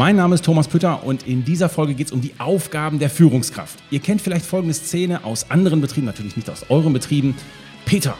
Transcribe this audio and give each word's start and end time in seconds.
Mein 0.00 0.16
Name 0.16 0.34
ist 0.34 0.46
Thomas 0.46 0.66
Pütter 0.66 1.04
und 1.04 1.26
in 1.26 1.44
dieser 1.44 1.68
Folge 1.68 1.92
geht 1.92 2.06
es 2.06 2.12
um 2.14 2.22
die 2.22 2.32
Aufgaben 2.38 2.98
der 2.98 3.10
Führungskraft. 3.10 3.78
Ihr 3.90 4.00
kennt 4.00 4.22
vielleicht 4.22 4.46
folgende 4.46 4.72
Szene 4.72 5.24
aus 5.24 5.50
anderen 5.50 5.82
Betrieben, 5.82 6.06
natürlich 6.06 6.36
nicht 6.36 6.48
aus 6.48 6.64
euren 6.70 6.94
Betrieben. 6.94 7.36
Peter, 7.84 8.14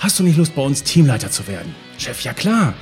hast 0.00 0.18
du 0.18 0.22
nicht 0.22 0.36
Lust 0.36 0.54
bei 0.54 0.60
uns 0.60 0.82
Teamleiter 0.82 1.30
zu 1.30 1.48
werden? 1.48 1.74
Chef, 1.96 2.20
ja 2.24 2.34
klar. 2.34 2.74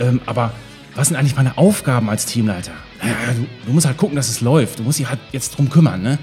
Ähm, 0.00 0.20
aber 0.26 0.52
was 0.96 1.08
sind 1.08 1.16
eigentlich 1.16 1.34
meine 1.34 1.56
Aufgaben 1.56 2.10
als 2.10 2.26
Teamleiter? 2.26 2.72
Naja, 3.00 3.14
du, 3.34 3.46
du, 3.64 3.72
musst 3.72 3.86
halt 3.86 3.96
gucken, 3.96 4.16
dass 4.16 4.28
es 4.28 4.42
läuft. 4.42 4.80
Du 4.80 4.82
musst 4.82 4.98
dich 4.98 5.08
halt 5.08 5.20
jetzt 5.32 5.56
drum 5.56 5.70
kümmern, 5.70 6.02
ne? 6.02 6.18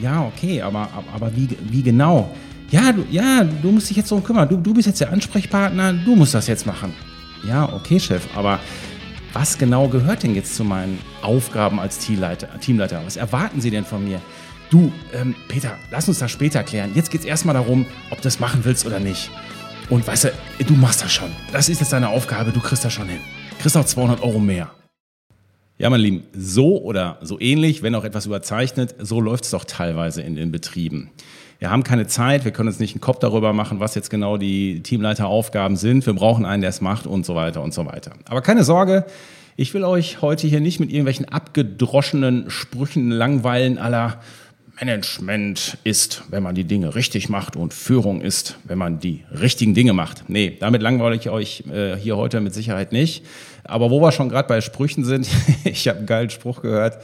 Ja, 0.00 0.24
okay, 0.24 0.62
aber, 0.62 0.88
aber, 1.12 1.34
wie, 1.34 1.48
wie 1.70 1.82
genau? 1.82 2.32
Ja 2.70 2.92
du, 2.92 3.04
ja, 3.10 3.42
du 3.42 3.72
musst 3.72 3.90
dich 3.90 3.96
jetzt 3.96 4.12
drum 4.12 4.22
kümmern. 4.22 4.48
Du, 4.48 4.58
du 4.58 4.72
bist 4.72 4.86
jetzt 4.86 5.00
der 5.00 5.12
Ansprechpartner, 5.12 5.92
du 5.92 6.14
musst 6.14 6.34
das 6.34 6.46
jetzt 6.46 6.66
machen. 6.66 6.92
Ja, 7.48 7.68
okay, 7.72 7.98
Chef, 7.98 8.28
aber 8.36 8.60
was 9.32 9.58
genau 9.58 9.88
gehört 9.88 10.22
denn 10.22 10.34
jetzt 10.34 10.56
zu 10.56 10.64
meinen 10.64 10.98
Aufgaben 11.22 11.78
als 11.78 11.98
Teamleiter? 11.98 12.48
Teamleiter? 12.60 13.02
Was 13.04 13.16
erwarten 13.16 13.60
Sie 13.60 13.70
denn 13.70 13.84
von 13.84 14.04
mir? 14.04 14.20
Du, 14.70 14.92
ähm, 15.12 15.34
Peter, 15.48 15.76
lass 15.90 16.08
uns 16.08 16.18
das 16.18 16.30
später 16.30 16.62
klären. 16.62 16.92
Jetzt 16.94 17.10
geht 17.10 17.20
es 17.20 17.26
erstmal 17.26 17.54
darum, 17.54 17.86
ob 18.10 18.18
du 18.18 18.24
das 18.24 18.40
machen 18.40 18.64
willst 18.64 18.86
oder 18.86 19.00
nicht. 19.00 19.30
Und 19.88 20.06
weißt 20.06 20.24
du, 20.24 20.32
du 20.64 20.74
machst 20.74 21.02
das 21.02 21.12
schon. 21.12 21.30
Das 21.52 21.68
ist 21.68 21.80
jetzt 21.80 21.92
deine 21.92 22.08
Aufgabe, 22.08 22.52
du 22.52 22.60
kriegst 22.60 22.84
das 22.84 22.92
schon 22.92 23.08
hin. 23.08 23.20
Kriegst 23.60 23.76
auch 23.76 23.84
200 23.84 24.22
Euro 24.22 24.38
mehr. 24.38 24.70
Ja, 25.78 25.90
meine 25.90 26.02
Lieben, 26.02 26.24
so 26.32 26.80
oder 26.82 27.18
so 27.22 27.40
ähnlich, 27.40 27.82
wenn 27.82 27.94
auch 27.94 28.04
etwas 28.04 28.26
überzeichnet, 28.26 28.94
so 28.98 29.20
läuft 29.20 29.44
es 29.44 29.50
doch 29.50 29.64
teilweise 29.64 30.22
in 30.22 30.36
den 30.36 30.52
Betrieben 30.52 31.10
wir 31.60 31.70
haben 31.70 31.84
keine 31.84 32.06
Zeit, 32.06 32.46
wir 32.46 32.52
können 32.52 32.68
uns 32.68 32.80
nicht 32.80 32.94
einen 32.94 33.02
Kopf 33.02 33.18
darüber 33.18 33.52
machen, 33.52 33.80
was 33.80 33.94
jetzt 33.94 34.08
genau 34.08 34.38
die 34.38 34.82
Teamleiteraufgaben 34.82 35.76
sind. 35.76 36.06
Wir 36.06 36.14
brauchen 36.14 36.46
einen, 36.46 36.62
der 36.62 36.70
es 36.70 36.80
macht 36.80 37.06
und 37.06 37.26
so 37.26 37.34
weiter 37.34 37.62
und 37.62 37.74
so 37.74 37.84
weiter. 37.84 38.12
Aber 38.24 38.40
keine 38.40 38.64
Sorge, 38.64 39.04
ich 39.56 39.74
will 39.74 39.84
euch 39.84 40.22
heute 40.22 40.46
hier 40.46 40.60
nicht 40.60 40.80
mit 40.80 40.88
irgendwelchen 40.88 41.26
abgedroschenen 41.28 42.48
Sprüchen 42.48 43.10
langweilen 43.10 43.76
aller 43.76 44.20
Management 44.80 45.76
ist, 45.84 46.22
wenn 46.30 46.42
man 46.42 46.54
die 46.54 46.64
Dinge 46.64 46.94
richtig 46.94 47.28
macht 47.28 47.56
und 47.56 47.74
Führung 47.74 48.22
ist, 48.22 48.56
wenn 48.64 48.78
man 48.78 48.98
die 48.98 49.26
richtigen 49.30 49.74
Dinge 49.74 49.92
macht. 49.92 50.24
Nee, 50.28 50.56
damit 50.58 50.80
langweile 50.80 51.14
ich 51.14 51.28
euch 51.28 51.64
äh, 51.70 51.94
hier 51.94 52.16
heute 52.16 52.40
mit 52.40 52.54
Sicherheit 52.54 52.90
nicht. 52.90 53.22
Aber 53.64 53.90
wo 53.90 54.00
wir 54.00 54.12
schon 54.12 54.30
gerade 54.30 54.48
bei 54.48 54.62
Sprüchen 54.62 55.04
sind, 55.04 55.28
ich 55.64 55.86
habe 55.88 55.98
einen 55.98 56.06
geilen 56.06 56.30
Spruch 56.30 56.62
gehört 56.62 56.96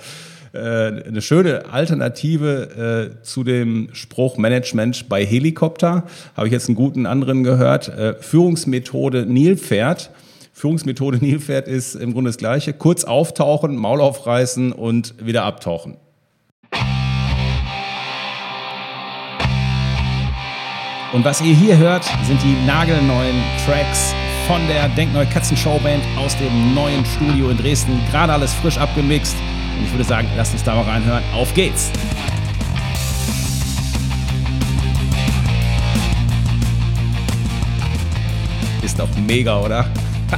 eine 0.56 1.22
schöne 1.22 1.66
Alternative 1.72 3.12
äh, 3.18 3.22
zu 3.22 3.44
dem 3.44 3.88
Spruch 3.92 4.36
Management 4.38 5.08
bei 5.08 5.24
Helikopter. 5.24 6.04
Habe 6.36 6.46
ich 6.46 6.52
jetzt 6.52 6.68
einen 6.68 6.76
guten 6.76 7.06
anderen 7.06 7.44
gehört. 7.44 7.88
Äh, 7.88 8.14
Führungsmethode 8.20 9.26
Nilpferd. 9.26 10.10
Führungsmethode 10.52 11.18
Nilpferd 11.18 11.68
ist 11.68 11.94
im 11.94 12.12
Grunde 12.12 12.30
das 12.30 12.38
Gleiche. 12.38 12.72
Kurz 12.72 13.04
auftauchen, 13.04 13.76
Maul 13.76 14.00
aufreißen 14.00 14.72
und 14.72 15.14
wieder 15.24 15.44
abtauchen. 15.44 15.96
Und 21.12 21.24
was 21.24 21.40
ihr 21.40 21.54
hier 21.54 21.78
hört, 21.78 22.04
sind 22.24 22.42
die 22.42 22.66
nagelneuen 22.66 23.36
Tracks 23.64 24.14
von 24.46 24.60
der 24.68 24.88
Denkneu 24.90 25.24
Katzen 25.26 25.56
Showband 25.56 26.02
aus 26.18 26.36
dem 26.36 26.74
neuen 26.74 27.04
Studio 27.04 27.50
in 27.50 27.56
Dresden. 27.56 28.00
Gerade 28.10 28.32
alles 28.32 28.52
frisch 28.54 28.78
abgemixt. 28.78 29.36
Und 29.76 29.84
ich 29.84 29.90
würde 29.92 30.04
sagen, 30.04 30.28
lasst 30.36 30.52
uns 30.52 30.64
da 30.64 30.74
mal 30.74 30.82
reinhören. 30.82 31.22
Auf 31.34 31.52
geht's! 31.52 31.90
Ist 38.82 38.98
doch 38.98 39.08
mega, 39.26 39.60
oder? 39.60 39.86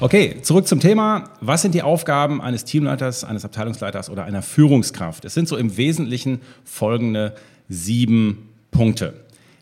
Okay, 0.00 0.38
zurück 0.42 0.66
zum 0.66 0.80
Thema. 0.80 1.30
Was 1.40 1.62
sind 1.62 1.76
die 1.76 1.82
Aufgaben 1.82 2.40
eines 2.40 2.64
Teamleiters, 2.64 3.22
eines 3.22 3.44
Abteilungsleiters 3.44 4.10
oder 4.10 4.24
einer 4.24 4.42
Führungskraft? 4.42 5.24
Es 5.24 5.34
sind 5.34 5.46
so 5.46 5.56
im 5.56 5.76
Wesentlichen 5.76 6.40
folgende 6.64 7.36
sieben 7.68 8.48
Punkte. 8.72 9.14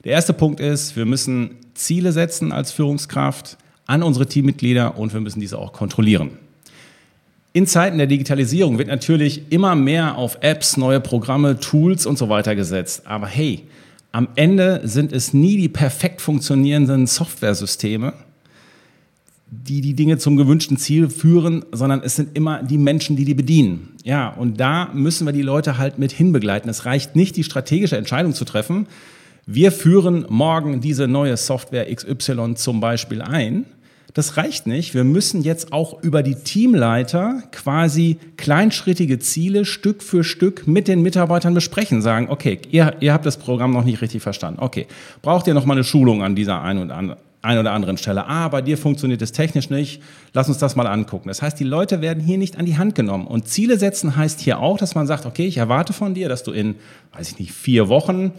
Der 0.04 0.12
erste 0.12 0.32
Punkt 0.32 0.58
ist, 0.58 0.96
wir 0.96 1.04
müssen 1.04 1.56
Ziele 1.74 2.12
setzen 2.12 2.52
als 2.52 2.72
Führungskraft 2.72 3.58
an 3.90 4.04
unsere 4.04 4.26
Teammitglieder 4.26 4.96
und 4.96 5.12
wir 5.12 5.20
müssen 5.20 5.40
diese 5.40 5.58
auch 5.58 5.72
kontrollieren. 5.72 6.30
In 7.52 7.66
Zeiten 7.66 7.98
der 7.98 8.06
Digitalisierung 8.06 8.78
wird 8.78 8.86
natürlich 8.86 9.50
immer 9.50 9.74
mehr 9.74 10.16
auf 10.16 10.38
Apps, 10.42 10.76
neue 10.76 11.00
Programme, 11.00 11.58
Tools 11.58 12.06
und 12.06 12.16
so 12.16 12.28
weiter 12.28 12.54
gesetzt. 12.54 13.02
Aber 13.06 13.26
hey, 13.26 13.64
am 14.12 14.28
Ende 14.36 14.82
sind 14.84 15.12
es 15.12 15.34
nie 15.34 15.56
die 15.56 15.68
perfekt 15.68 16.20
funktionierenden 16.20 17.08
Softwaresysteme, 17.08 18.12
die 19.50 19.80
die 19.80 19.94
Dinge 19.94 20.18
zum 20.18 20.36
gewünschten 20.36 20.76
Ziel 20.76 21.10
führen, 21.10 21.64
sondern 21.72 22.02
es 22.04 22.14
sind 22.14 22.36
immer 22.36 22.62
die 22.62 22.78
Menschen, 22.78 23.16
die 23.16 23.24
die 23.24 23.34
bedienen. 23.34 23.96
Ja, 24.04 24.28
und 24.28 24.60
da 24.60 24.90
müssen 24.94 25.26
wir 25.26 25.32
die 25.32 25.42
Leute 25.42 25.78
halt 25.78 25.98
mit 25.98 26.12
hinbegleiten. 26.12 26.70
Es 26.70 26.86
reicht 26.86 27.16
nicht, 27.16 27.36
die 27.36 27.42
strategische 27.42 27.96
Entscheidung 27.96 28.34
zu 28.34 28.44
treffen. 28.44 28.86
Wir 29.46 29.72
führen 29.72 30.26
morgen 30.28 30.80
diese 30.80 31.08
neue 31.08 31.36
Software 31.36 31.92
XY 31.92 32.54
zum 32.54 32.78
Beispiel 32.78 33.20
ein 33.20 33.66
das 34.14 34.36
reicht 34.36 34.66
nicht. 34.66 34.94
Wir 34.94 35.04
müssen 35.04 35.42
jetzt 35.42 35.72
auch 35.72 36.02
über 36.02 36.22
die 36.22 36.34
Teamleiter 36.34 37.42
quasi 37.52 38.18
kleinschrittige 38.36 39.18
Ziele 39.18 39.64
Stück 39.64 40.02
für 40.02 40.24
Stück 40.24 40.66
mit 40.66 40.88
den 40.88 41.02
Mitarbeitern 41.02 41.54
besprechen. 41.54 42.02
Sagen, 42.02 42.28
okay, 42.28 42.60
ihr, 42.70 42.96
ihr 43.00 43.12
habt 43.12 43.26
das 43.26 43.36
Programm 43.36 43.72
noch 43.72 43.84
nicht 43.84 44.00
richtig 44.00 44.22
verstanden. 44.22 44.60
Okay, 44.60 44.86
braucht 45.22 45.46
ihr 45.46 45.54
noch 45.54 45.66
mal 45.66 45.74
eine 45.74 45.84
Schulung 45.84 46.22
an 46.22 46.34
dieser 46.34 46.62
einen 46.62 46.80
und 46.80 47.16
ein 47.42 47.58
oder 47.58 47.72
anderen 47.72 47.96
Stelle. 47.96 48.26
Ah, 48.26 48.48
bei 48.48 48.60
dir 48.60 48.76
funktioniert 48.76 49.22
es 49.22 49.32
technisch 49.32 49.70
nicht. 49.70 50.02
Lass 50.34 50.48
uns 50.48 50.58
das 50.58 50.76
mal 50.76 50.86
angucken. 50.86 51.28
Das 51.28 51.40
heißt, 51.40 51.58
die 51.58 51.64
Leute 51.64 52.02
werden 52.02 52.22
hier 52.22 52.36
nicht 52.36 52.58
an 52.58 52.66
die 52.66 52.76
Hand 52.76 52.94
genommen. 52.94 53.26
Und 53.26 53.48
Ziele 53.48 53.78
setzen 53.78 54.16
heißt 54.16 54.40
hier 54.40 54.60
auch, 54.60 54.76
dass 54.76 54.94
man 54.94 55.06
sagt, 55.06 55.24
okay, 55.24 55.46
ich 55.46 55.56
erwarte 55.56 55.92
von 55.92 56.14
dir, 56.14 56.28
dass 56.28 56.42
du 56.42 56.52
in, 56.52 56.74
weiß 57.16 57.30
ich 57.30 57.38
nicht, 57.38 57.52
vier 57.52 57.88
Wochen 57.88 58.32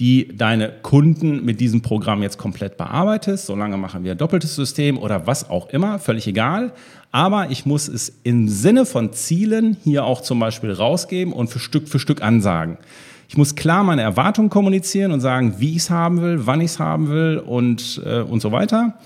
die 0.00 0.36
deine 0.36 0.72
Kunden 0.82 1.44
mit 1.44 1.60
diesem 1.60 1.82
Programm 1.82 2.22
jetzt 2.22 2.36
komplett 2.36 2.76
bearbeitest. 2.76 3.46
Solange 3.46 3.76
machen 3.76 4.02
wir 4.02 4.12
ein 4.12 4.18
doppeltes 4.18 4.56
System 4.56 4.98
oder 4.98 5.26
was 5.26 5.48
auch 5.48 5.68
immer, 5.68 5.98
völlig 5.98 6.26
egal. 6.26 6.72
Aber 7.12 7.50
ich 7.50 7.64
muss 7.64 7.86
es 7.86 8.12
im 8.24 8.48
Sinne 8.48 8.86
von 8.86 9.12
Zielen 9.12 9.76
hier 9.84 10.04
auch 10.04 10.20
zum 10.20 10.40
Beispiel 10.40 10.72
rausgeben 10.72 11.32
und 11.32 11.48
für 11.48 11.60
Stück 11.60 11.88
für 11.88 12.00
Stück 12.00 12.22
ansagen. 12.22 12.78
Ich 13.28 13.36
muss 13.36 13.54
klar 13.54 13.84
meine 13.84 14.02
Erwartungen 14.02 14.50
kommunizieren 14.50 15.12
und 15.12 15.20
sagen, 15.20 15.54
wie 15.58 15.70
ich 15.70 15.78
es 15.78 15.90
haben 15.90 16.20
will, 16.20 16.46
wann 16.46 16.60
ich 16.60 16.72
es 16.72 16.78
haben 16.78 17.08
will 17.08 17.38
und, 17.38 18.02
äh, 18.04 18.20
und 18.20 18.40
so 18.40 18.52
weiter. 18.52 18.98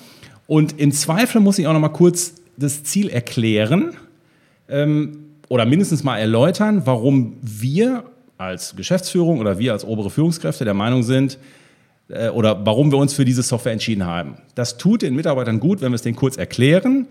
Und 0.46 0.80
im 0.80 0.92
Zweifel 0.92 1.40
muss 1.40 1.58
ich 1.58 1.66
auch 1.66 1.72
noch 1.74 1.80
mal 1.80 1.88
kurz 1.90 2.34
das 2.56 2.82
Ziel 2.82 3.10
erklären 3.10 3.92
ähm, 4.68 5.18
oder 5.48 5.66
mindestens 5.66 6.02
mal 6.02 6.18
erläutern, 6.18 6.82
warum 6.84 7.36
wir 7.42 8.04
als 8.38 8.74
Geschäftsführung 8.76 9.40
oder 9.40 9.58
wir 9.58 9.72
als 9.72 9.84
obere 9.84 10.10
Führungskräfte 10.10 10.64
der 10.64 10.74
Meinung 10.74 11.02
sind, 11.02 11.38
äh, 12.08 12.28
oder 12.28 12.64
warum 12.64 12.90
wir 12.90 12.98
uns 12.98 13.12
für 13.12 13.24
diese 13.24 13.42
Software 13.42 13.72
entschieden 13.72 14.06
haben. 14.06 14.36
Das 14.54 14.78
tut 14.78 15.02
den 15.02 15.14
Mitarbeitern 15.14 15.60
gut, 15.60 15.80
wenn 15.80 15.92
wir 15.92 15.96
es 15.96 16.02
denen 16.02 16.16
kurz 16.16 16.36
erklären, 16.36 17.06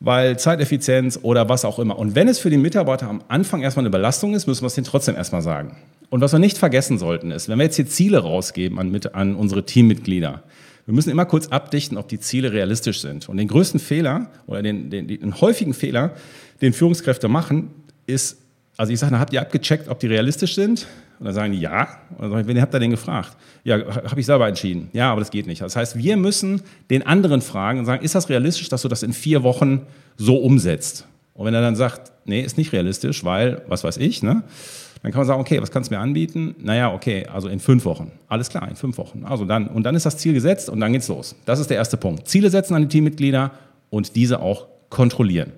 weil 0.00 0.38
Zeiteffizienz 0.38 1.20
oder 1.22 1.48
was 1.48 1.64
auch 1.64 1.78
immer. 1.78 1.98
Und 1.98 2.14
wenn 2.14 2.26
es 2.26 2.38
für 2.38 2.50
den 2.50 2.60
Mitarbeiter 2.60 3.08
am 3.08 3.22
Anfang 3.28 3.62
erstmal 3.62 3.82
eine 3.82 3.90
Belastung 3.90 4.34
ist, 4.34 4.48
müssen 4.48 4.62
wir 4.62 4.66
es 4.66 4.74
denen 4.74 4.86
trotzdem 4.86 5.14
erstmal 5.14 5.42
sagen. 5.42 5.76
Und 6.10 6.20
was 6.20 6.32
wir 6.32 6.40
nicht 6.40 6.58
vergessen 6.58 6.98
sollten, 6.98 7.30
ist, 7.30 7.48
wenn 7.48 7.58
wir 7.58 7.64
jetzt 7.64 7.76
hier 7.76 7.86
Ziele 7.86 8.18
rausgeben 8.18 8.78
an, 8.78 9.00
an 9.12 9.36
unsere 9.36 9.64
Teammitglieder, 9.64 10.42
wir 10.84 10.94
müssen 10.94 11.10
immer 11.10 11.24
kurz 11.24 11.46
abdichten, 11.46 11.96
ob 11.96 12.08
die 12.08 12.18
Ziele 12.18 12.52
realistisch 12.52 13.00
sind. 13.00 13.28
Und 13.28 13.36
den 13.36 13.46
größten 13.46 13.78
Fehler 13.78 14.28
oder 14.46 14.62
den, 14.62 14.90
den, 14.90 15.06
den 15.06 15.40
häufigen 15.40 15.74
Fehler, 15.74 16.14
den 16.60 16.72
Führungskräfte 16.72 17.28
machen, 17.28 17.70
ist 18.06 18.38
also 18.76 18.92
ich 18.92 18.98
sage, 18.98 19.18
habt 19.18 19.32
ihr 19.32 19.40
abgecheckt, 19.40 19.88
ob 19.88 19.98
die 20.00 20.06
realistisch 20.06 20.54
sind? 20.54 20.86
Und 21.18 21.26
dann 21.26 21.34
sagen 21.34 21.52
die 21.52 21.60
ja. 21.60 21.88
Und 22.10 22.22
dann 22.22 22.30
sage 22.30 22.42
ich, 22.42 22.48
wen 22.48 22.60
habt 22.60 22.74
ihr 22.74 22.80
denn 22.80 22.90
gefragt? 22.90 23.36
Ja, 23.64 23.76
habe 23.76 24.18
ich 24.18 24.26
selber 24.26 24.48
entschieden. 24.48 24.88
Ja, 24.92 25.12
aber 25.12 25.20
das 25.20 25.30
geht 25.30 25.46
nicht. 25.46 25.60
Das 25.60 25.76
heißt, 25.76 25.96
wir 25.96 26.16
müssen 26.16 26.62
den 26.90 27.06
anderen 27.06 27.42
fragen 27.42 27.78
und 27.78 27.84
sagen, 27.84 28.02
ist 28.02 28.14
das 28.14 28.28
realistisch, 28.28 28.68
dass 28.68 28.82
du 28.82 28.88
das 28.88 29.02
in 29.02 29.12
vier 29.12 29.42
Wochen 29.42 29.86
so 30.16 30.36
umsetzt? 30.36 31.06
Und 31.34 31.46
wenn 31.46 31.54
er 31.54 31.60
dann 31.60 31.76
sagt, 31.76 32.12
nee, 32.24 32.40
ist 32.40 32.58
nicht 32.58 32.72
realistisch, 32.72 33.24
weil, 33.24 33.62
was 33.68 33.84
weiß 33.84 33.98
ich, 33.98 34.22
ne? 34.22 34.42
Dann 35.02 35.10
kann 35.10 35.20
man 35.20 35.26
sagen, 35.26 35.40
okay, 35.40 35.60
was 35.60 35.70
kannst 35.70 35.90
du 35.90 35.94
mir 35.94 36.00
anbieten? 36.00 36.54
Naja, 36.60 36.92
okay, 36.92 37.26
also 37.26 37.48
in 37.48 37.58
fünf 37.58 37.84
Wochen. 37.84 38.12
Alles 38.28 38.48
klar, 38.48 38.68
in 38.68 38.76
fünf 38.76 38.98
Wochen. 38.98 39.24
Also 39.24 39.44
dann, 39.44 39.66
und 39.66 39.82
dann 39.82 39.96
ist 39.96 40.06
das 40.06 40.16
Ziel 40.16 40.32
gesetzt 40.32 40.70
und 40.70 40.78
dann 40.78 40.92
geht's 40.92 41.08
los. 41.08 41.34
Das 41.44 41.58
ist 41.58 41.70
der 41.70 41.76
erste 41.76 41.96
Punkt. 41.96 42.28
Ziele 42.28 42.50
setzen 42.50 42.74
an 42.74 42.82
die 42.82 42.88
Teammitglieder 42.88 43.50
und 43.90 44.14
diese 44.14 44.40
auch 44.40 44.66
kontrollieren. 44.90 45.52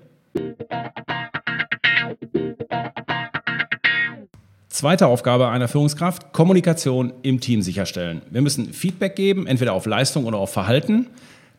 Zweite 4.85 5.07
Aufgabe 5.07 5.49
einer 5.49 5.67
Führungskraft, 5.67 6.31
Kommunikation 6.31 7.11
im 7.23 7.39
Team 7.39 7.63
sicherstellen. 7.63 8.21
Wir 8.29 8.43
müssen 8.43 8.71
Feedback 8.71 9.15
geben, 9.15 9.47
entweder 9.47 9.73
auf 9.73 9.87
Leistung 9.87 10.25
oder 10.25 10.37
auf 10.37 10.53
Verhalten. 10.53 11.07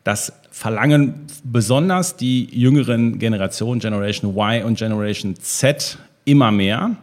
Das 0.05 0.31
verlangen 0.49 1.25
besonders 1.43 2.15
die 2.15 2.45
jüngeren 2.45 3.19
Generationen, 3.19 3.81
Generation 3.81 4.31
Y 4.31 4.63
und 4.63 4.77
Generation 4.77 5.35
Z, 5.35 5.97
immer 6.23 6.53
mehr. 6.53 6.95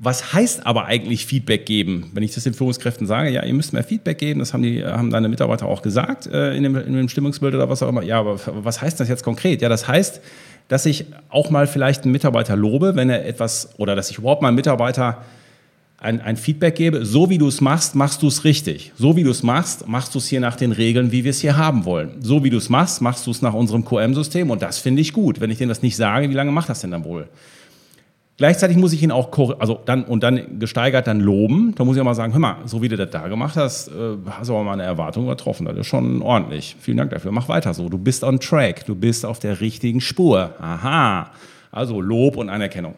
Was 0.00 0.32
heißt 0.32 0.64
aber 0.64 0.84
eigentlich 0.84 1.26
Feedback 1.26 1.66
geben? 1.66 2.10
Wenn 2.12 2.22
ich 2.22 2.32
das 2.32 2.44
den 2.44 2.54
Führungskräften 2.54 3.08
sage, 3.08 3.30
ja, 3.30 3.44
ihr 3.44 3.52
müsst 3.52 3.72
mehr 3.72 3.82
Feedback 3.82 4.18
geben, 4.18 4.38
das 4.38 4.54
haben 4.54 4.62
die, 4.62 4.84
haben 4.84 5.10
deine 5.10 5.28
Mitarbeiter 5.28 5.66
auch 5.66 5.82
gesagt 5.82 6.28
äh, 6.28 6.54
in, 6.54 6.62
dem, 6.62 6.76
in 6.76 6.94
dem 6.94 7.08
Stimmungsbild 7.08 7.52
oder 7.54 7.68
was 7.68 7.82
auch 7.82 7.88
immer. 7.88 8.02
Ja, 8.02 8.20
aber 8.20 8.38
was 8.64 8.80
heißt 8.80 9.00
das 9.00 9.08
jetzt 9.08 9.24
konkret? 9.24 9.60
Ja, 9.60 9.68
das 9.68 9.88
heißt, 9.88 10.20
dass 10.68 10.86
ich 10.86 11.06
auch 11.30 11.50
mal 11.50 11.66
vielleicht 11.66 12.04
einen 12.04 12.12
Mitarbeiter 12.12 12.54
lobe, 12.54 12.94
wenn 12.94 13.10
er 13.10 13.26
etwas, 13.26 13.70
oder 13.76 13.96
dass 13.96 14.08
ich 14.10 14.18
überhaupt 14.18 14.40
mal 14.40 14.48
einen 14.48 14.54
Mitarbeiter 14.54 15.24
ein, 16.00 16.20
ein 16.20 16.36
Feedback 16.36 16.76
gebe, 16.76 17.04
so 17.04 17.28
wie 17.28 17.38
du 17.38 17.48
es 17.48 17.60
machst, 17.60 17.96
machst 17.96 18.22
du 18.22 18.28
es 18.28 18.44
richtig. 18.44 18.92
So 18.96 19.16
wie 19.16 19.24
du 19.24 19.30
es 19.30 19.42
machst, 19.42 19.88
machst 19.88 20.14
du 20.14 20.18
es 20.18 20.28
hier 20.28 20.38
nach 20.38 20.54
den 20.54 20.70
Regeln, 20.70 21.10
wie 21.10 21.24
wir 21.24 21.30
es 21.30 21.40
hier 21.40 21.56
haben 21.56 21.84
wollen. 21.84 22.22
So 22.22 22.44
wie 22.44 22.50
du 22.50 22.58
es 22.58 22.68
machst, 22.68 23.02
machst 23.02 23.26
du 23.26 23.32
es 23.32 23.42
nach 23.42 23.54
unserem 23.54 23.84
QM-System 23.84 24.48
und 24.52 24.62
das 24.62 24.78
finde 24.78 25.02
ich 25.02 25.12
gut. 25.12 25.40
Wenn 25.40 25.50
ich 25.50 25.58
denen 25.58 25.70
das 25.70 25.82
nicht 25.82 25.96
sage, 25.96 26.30
wie 26.30 26.34
lange 26.34 26.52
macht 26.52 26.68
das 26.68 26.82
denn 26.82 26.92
dann 26.92 27.02
wohl? 27.02 27.28
Gleichzeitig 28.38 28.76
muss 28.76 28.92
ich 28.92 29.02
ihn 29.02 29.10
auch, 29.10 29.36
also 29.58 29.80
dann, 29.84 30.04
und 30.04 30.22
dann 30.22 30.60
gesteigert 30.60 31.08
dann 31.08 31.18
loben. 31.18 31.74
Da 31.74 31.84
muss 31.84 31.96
ich 31.96 32.00
auch 32.00 32.04
mal 32.04 32.14
sagen, 32.14 32.32
hör 32.32 32.38
mal, 32.38 32.56
so 32.66 32.80
wie 32.80 32.88
du 32.88 32.96
das 32.96 33.10
da 33.10 33.26
gemacht 33.26 33.56
hast, 33.56 33.88
äh, 33.88 34.16
hast 34.30 34.48
du 34.48 34.54
aber 34.54 34.62
meine 34.62 34.84
Erwartung 34.84 35.24
übertroffen. 35.24 35.66
Das 35.66 35.76
ist 35.76 35.88
schon 35.88 36.22
ordentlich. 36.22 36.76
Vielen 36.78 36.98
Dank 36.98 37.10
dafür. 37.10 37.32
Mach 37.32 37.48
weiter 37.48 37.74
so. 37.74 37.88
Du 37.88 37.98
bist 37.98 38.22
on 38.22 38.38
track. 38.38 38.86
Du 38.86 38.94
bist 38.94 39.26
auf 39.26 39.40
der 39.40 39.60
richtigen 39.60 40.00
Spur. 40.00 40.54
Aha. 40.60 41.32
Also 41.72 42.00
Lob 42.00 42.36
und 42.36 42.48
Anerkennung. 42.48 42.94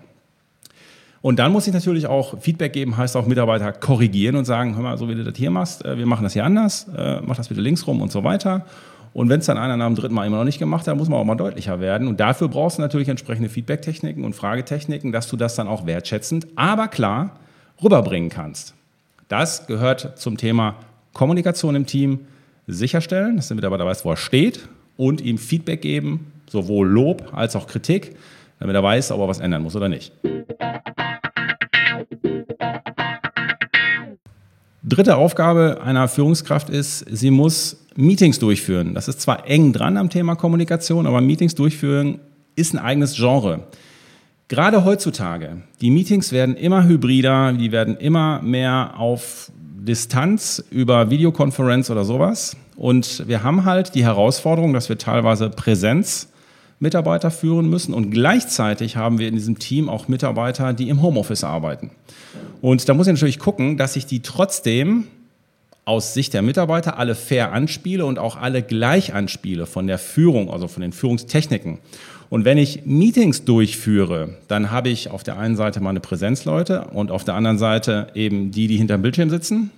Und 1.22 1.38
dann 1.38 1.52
muss 1.52 1.66
ich 1.66 1.72
natürlich 1.72 2.06
auch 2.06 2.38
Feedback 2.40 2.74
geben, 2.74 2.96
heißt 2.98 3.16
auch 3.16 3.26
Mitarbeiter 3.26 3.72
korrigieren 3.72 4.36
und 4.36 4.44
sagen, 4.44 4.74
hör 4.74 4.82
mal, 4.82 4.98
so 4.98 5.08
wie 5.08 5.14
du 5.14 5.24
das 5.24 5.36
hier 5.36 5.50
machst, 5.50 5.84
äh, 5.84 5.96
wir 5.96 6.06
machen 6.06 6.22
das 6.22 6.34
hier 6.34 6.44
anders, 6.44 6.86
äh, 6.96 7.20
mach 7.22 7.36
das 7.36 7.48
bitte 7.48 7.60
links 7.60 7.86
rum 7.86 8.00
und 8.00 8.10
so 8.12 8.24
weiter. 8.24 8.64
Und 9.12 9.28
wenn 9.28 9.40
es 9.40 9.46
dann 9.46 9.58
einer 9.58 9.76
nach 9.76 9.86
dem 9.86 9.96
dritten 9.96 10.14
Mal 10.14 10.26
immer 10.26 10.38
noch 10.38 10.44
nicht 10.44 10.58
gemacht 10.58 10.86
hat, 10.86 10.96
muss 10.96 11.08
man 11.08 11.18
auch 11.18 11.24
mal 11.24 11.34
deutlicher 11.34 11.80
werden. 11.80 12.06
Und 12.06 12.20
dafür 12.20 12.48
brauchst 12.48 12.78
du 12.78 12.82
natürlich 12.82 13.08
entsprechende 13.08 13.48
Feedback-Techniken 13.48 14.24
und 14.24 14.34
Fragetechniken, 14.34 15.10
dass 15.10 15.28
du 15.28 15.36
das 15.36 15.56
dann 15.56 15.66
auch 15.66 15.86
wertschätzend, 15.86 16.46
aber 16.54 16.88
klar 16.88 17.36
rüberbringen 17.82 18.30
kannst. 18.30 18.74
Das 19.28 19.66
gehört 19.66 20.18
zum 20.18 20.36
Thema 20.36 20.76
Kommunikation 21.12 21.74
im 21.74 21.86
Team 21.86 22.20
sicherstellen, 22.66 23.36
dass 23.36 23.48
der 23.48 23.56
Mitarbeiter 23.56 23.86
weiß, 23.86 24.04
wo 24.04 24.10
er 24.10 24.16
steht 24.16 24.68
und 24.96 25.20
ihm 25.20 25.38
Feedback 25.38 25.82
geben, 25.82 26.32
sowohl 26.48 26.88
Lob 26.88 27.32
als 27.32 27.56
auch 27.56 27.66
Kritik, 27.66 28.16
damit 28.60 28.76
er 28.76 28.82
weiß, 28.82 29.10
ob 29.12 29.20
er 29.20 29.28
was 29.28 29.40
ändern 29.40 29.62
muss 29.62 29.74
oder 29.74 29.88
nicht. 29.88 30.12
Dritte 34.82 35.16
Aufgabe 35.16 35.80
einer 35.84 36.08
Führungskraft 36.08 36.70
ist, 36.70 37.04
sie 37.10 37.30
muss 37.30 37.79
Meetings 38.00 38.38
durchführen. 38.38 38.94
Das 38.94 39.08
ist 39.08 39.20
zwar 39.20 39.48
eng 39.48 39.72
dran 39.72 39.96
am 39.96 40.10
Thema 40.10 40.34
Kommunikation, 40.34 41.06
aber 41.06 41.20
Meetings 41.20 41.54
durchführen 41.54 42.20
ist 42.56 42.74
ein 42.74 42.78
eigenes 42.78 43.16
Genre. 43.16 43.64
Gerade 44.48 44.84
heutzutage, 44.84 45.62
die 45.80 45.90
Meetings 45.90 46.32
werden 46.32 46.56
immer 46.56 46.84
hybrider, 46.84 47.52
die 47.52 47.70
werden 47.70 47.96
immer 47.96 48.42
mehr 48.42 48.94
auf 48.98 49.52
Distanz 49.78 50.64
über 50.70 51.10
Videokonferenz 51.10 51.90
oder 51.90 52.04
sowas. 52.04 52.56
Und 52.76 53.28
wir 53.28 53.42
haben 53.42 53.64
halt 53.64 53.94
die 53.94 54.04
Herausforderung, 54.04 54.72
dass 54.72 54.88
wir 54.88 54.98
teilweise 54.98 55.50
Präsenz 55.50 56.28
Mitarbeiter 56.80 57.30
führen 57.30 57.68
müssen. 57.68 57.94
Und 57.94 58.10
gleichzeitig 58.10 58.96
haben 58.96 59.18
wir 59.18 59.28
in 59.28 59.34
diesem 59.34 59.58
Team 59.58 59.88
auch 59.88 60.08
Mitarbeiter, 60.08 60.72
die 60.72 60.88
im 60.88 61.02
Homeoffice 61.02 61.44
arbeiten. 61.44 61.90
Und 62.60 62.88
da 62.88 62.94
muss 62.94 63.06
ich 63.06 63.12
natürlich 63.12 63.38
gucken, 63.38 63.76
dass 63.76 63.96
ich 63.96 64.06
die 64.06 64.20
trotzdem 64.22 65.04
aus 65.84 66.14
Sicht 66.14 66.34
der 66.34 66.42
Mitarbeiter 66.42 66.98
alle 66.98 67.14
fair 67.14 67.52
anspiele 67.52 68.04
und 68.04 68.18
auch 68.18 68.36
alle 68.36 68.62
gleich 68.62 69.14
anspiele 69.14 69.66
von 69.66 69.86
der 69.86 69.98
Führung, 69.98 70.50
also 70.50 70.68
von 70.68 70.82
den 70.82 70.92
Führungstechniken. 70.92 71.78
Und 72.28 72.44
wenn 72.44 72.58
ich 72.58 72.82
Meetings 72.84 73.44
durchführe, 73.44 74.36
dann 74.46 74.70
habe 74.70 74.88
ich 74.88 75.10
auf 75.10 75.24
der 75.24 75.36
einen 75.36 75.56
Seite 75.56 75.80
meine 75.80 75.98
Präsenzleute 75.98 76.86
und 76.92 77.10
auf 77.10 77.24
der 77.24 77.34
anderen 77.34 77.58
Seite 77.58 78.06
eben 78.14 78.52
die, 78.52 78.68
die 78.68 78.76
hinter 78.76 78.96
dem 78.96 79.02
Bildschirm 79.02 79.30
sitzen. 79.30 79.70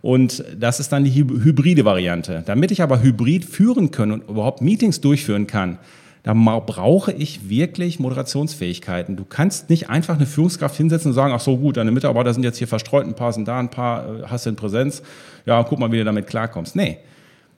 Und 0.00 0.44
das 0.56 0.78
ist 0.78 0.92
dann 0.92 1.02
die 1.02 1.12
hybride 1.12 1.84
Variante. 1.84 2.44
Damit 2.46 2.70
ich 2.70 2.82
aber 2.82 3.02
hybrid 3.02 3.44
führen 3.44 3.90
kann 3.90 4.12
und 4.12 4.28
überhaupt 4.28 4.62
Meetings 4.62 5.00
durchführen 5.00 5.48
kann, 5.48 5.78
da 6.22 6.34
brauche 6.34 7.12
ich 7.12 7.48
wirklich 7.48 7.98
Moderationsfähigkeiten. 8.00 9.16
Du 9.16 9.24
kannst 9.24 9.70
nicht 9.70 9.88
einfach 9.88 10.16
eine 10.16 10.26
Führungskraft 10.26 10.76
hinsetzen 10.76 11.10
und 11.10 11.14
sagen, 11.14 11.32
ach 11.34 11.40
so 11.40 11.56
gut, 11.56 11.76
deine 11.76 11.90
Mitarbeiter 11.90 12.34
sind 12.34 12.42
jetzt 12.42 12.58
hier 12.58 12.68
verstreut, 12.68 13.06
ein 13.06 13.14
paar 13.14 13.32
sind 13.32 13.48
da, 13.48 13.58
ein 13.58 13.70
paar 13.70 14.04
äh, 14.04 14.22
hast 14.26 14.46
du 14.46 14.50
in 14.50 14.56
Präsenz. 14.56 15.02
Ja, 15.46 15.62
guck 15.62 15.78
mal, 15.78 15.90
wie 15.92 15.98
du 15.98 16.04
damit 16.04 16.26
klarkommst. 16.26 16.76
Nee, 16.76 16.98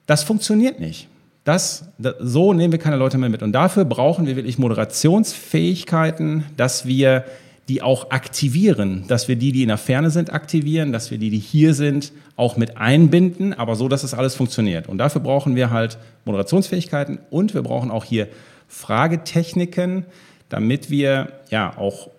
das 0.06 0.22
funktioniert 0.22 0.78
nicht. 0.78 1.08
Das, 1.44 1.88
das, 1.98 2.14
so 2.20 2.52
nehmen 2.52 2.72
wir 2.72 2.78
keine 2.78 2.96
Leute 2.96 3.16
mehr 3.16 3.30
mit. 3.30 3.42
Und 3.42 3.52
dafür 3.52 3.84
brauchen 3.84 4.26
wir 4.26 4.36
wirklich 4.36 4.58
Moderationsfähigkeiten, 4.58 6.44
dass 6.56 6.86
wir 6.86 7.24
die 7.70 7.82
auch 7.82 8.10
aktivieren, 8.10 9.04
dass 9.06 9.28
wir 9.28 9.36
die, 9.36 9.52
die 9.52 9.62
in 9.62 9.68
der 9.68 9.78
Ferne 9.78 10.10
sind, 10.10 10.32
aktivieren, 10.32 10.90
dass 10.90 11.12
wir 11.12 11.18
die, 11.18 11.30
die 11.30 11.38
hier 11.38 11.72
sind, 11.72 12.12
auch 12.34 12.56
mit 12.56 12.78
einbinden, 12.78 13.54
aber 13.54 13.76
so, 13.76 13.86
dass 13.86 14.02
es 14.02 14.10
das 14.10 14.18
alles 14.18 14.34
funktioniert. 14.34 14.88
Und 14.88 14.98
dafür 14.98 15.20
brauchen 15.20 15.54
wir 15.54 15.70
halt 15.70 15.96
Moderationsfähigkeiten 16.24 17.20
und 17.30 17.54
wir 17.54 17.62
brauchen 17.62 17.92
auch 17.92 18.04
hier 18.04 18.26
Fragetechniken, 18.66 20.04
damit 20.48 20.90
wir 20.90 21.28
ja 21.48 21.78
auch, 21.78 22.10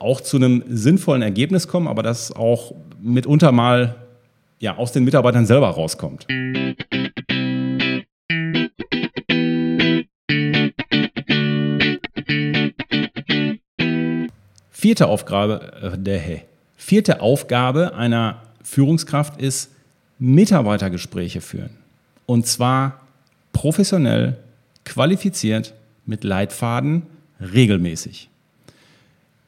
auch 0.00 0.20
zu 0.20 0.38
einem 0.38 0.64
sinnvollen 0.68 1.22
Ergebnis 1.22 1.68
kommen, 1.68 1.86
aber 1.86 2.02
das 2.02 2.32
auch 2.34 2.74
mitunter 3.00 3.52
mal 3.52 3.94
ja, 4.58 4.76
aus 4.76 4.90
den 4.90 5.04
Mitarbeitern 5.04 5.46
selber 5.46 5.68
rauskommt. 5.68 6.26
Vierte 14.80 15.08
Aufgabe, 15.08 15.72
äh, 15.82 15.98
der, 15.98 16.22
vierte 16.74 17.20
Aufgabe 17.20 17.94
einer 17.96 18.40
Führungskraft 18.62 19.38
ist 19.38 19.70
Mitarbeitergespräche 20.18 21.42
führen. 21.42 21.76
Und 22.24 22.46
zwar 22.46 23.02
professionell, 23.52 24.38
qualifiziert 24.86 25.74
mit 26.06 26.24
Leitfaden 26.24 27.02
regelmäßig. 27.42 28.30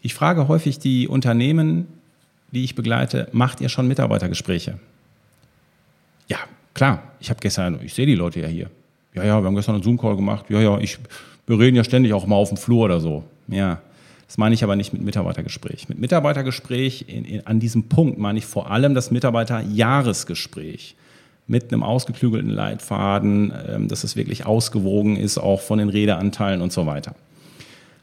Ich 0.03 0.13
frage 0.13 0.49
häufig 0.49 0.79
die 0.79 1.09
Unternehmen, 1.09 1.87
die 2.51 2.65
ich 2.65 2.75
begleite, 2.75 3.29
macht 3.33 3.63
ihr 3.63 3.71
schon 3.71 3.89
Mitarbeitergespräche? 3.89 4.79
Ja, 6.29 6.41
klar, 6.75 7.05
ich 7.21 7.31
habe 7.31 7.41
gestern, 7.41 7.81
ich 7.83 7.95
sehe 7.95 8.05
die 8.05 8.17
Leute 8.17 8.41
ja 8.41 8.49
hier. 8.49 8.71
Ja, 9.15 9.25
ja, 9.25 9.41
wir 9.41 9.47
haben 9.47 9.57
gestern 9.57 9.77
einen 9.77 9.85
Zoom-Call 9.85 10.15
gemacht. 10.15 10.45
Ja, 10.51 10.61
ja, 10.61 10.77
ich, 10.79 10.99
wir 11.47 11.59
reden 11.59 11.79
ja 11.79 11.85
ständig 11.85 12.13
auch 12.13 12.27
mal 12.27 12.37
auf 12.37 12.51
dem 12.51 12.59
Flur 12.59 12.85
oder 12.85 13.01
so. 13.01 13.25
Ja, 13.49 13.81
das 14.33 14.39
meine 14.39 14.55
ich 14.55 14.65
aber 14.65 14.77
nicht 14.77 14.95
mit 14.95 15.03
Mitarbeitergespräch. 15.03 15.91
Mit 15.91 15.99
Mitarbeitergespräch 15.99 17.05
in, 17.07 17.27
in, 17.27 17.47
an 17.47 17.61
diesem 17.61 17.91
Punkt 17.91 18.19
meine 18.19 18.39
ich 18.39 18.47
vor 18.47 18.71
allem 18.71 18.95
das 18.95 19.11
Mitarbeiterjahresgespräch 19.11 20.97
mit 21.47 21.71
einem 21.71 21.83
ausgeklügelten 21.83 22.49
Leitfaden, 22.49 23.53
ähm, 23.69 23.89
dass 23.89 24.05
es 24.05 24.17
wirklich 24.17 24.47
ausgewogen 24.47 25.17
ist, 25.17 25.37
auch 25.37 25.61
von 25.61 25.79
den 25.79 25.91
Redeanteilen 25.91 26.63
und 26.63 26.73
so 26.73 26.87
weiter. 26.87 27.15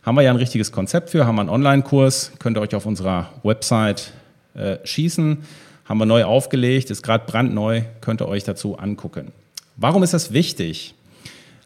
Haben 0.04 0.18
wir 0.18 0.22
ja 0.22 0.30
ein 0.30 0.36
richtiges 0.36 0.72
Konzept 0.72 1.10
für, 1.10 1.26
haben 1.26 1.34
wir 1.34 1.42
einen 1.42 1.50
Online-Kurs, 1.50 2.34
könnt 2.38 2.60
ihr 2.60 2.62
euch 2.62 2.76
auf 2.76 2.86
unserer 2.86 3.32
Website 3.42 4.14
äh, 4.54 4.78
schießen. 4.84 5.40
Haben 5.86 5.98
wir 5.98 6.06
neu 6.06 6.26
aufgelegt, 6.26 6.92
ist 6.92 7.02
gerade 7.02 7.24
brandneu, 7.26 7.82
könnt 8.02 8.22
ihr 8.22 8.28
euch 8.28 8.44
dazu 8.44 8.78
angucken. 8.78 9.32
Warum 9.78 10.04
ist 10.04 10.14
das 10.14 10.32
wichtig? 10.32 10.94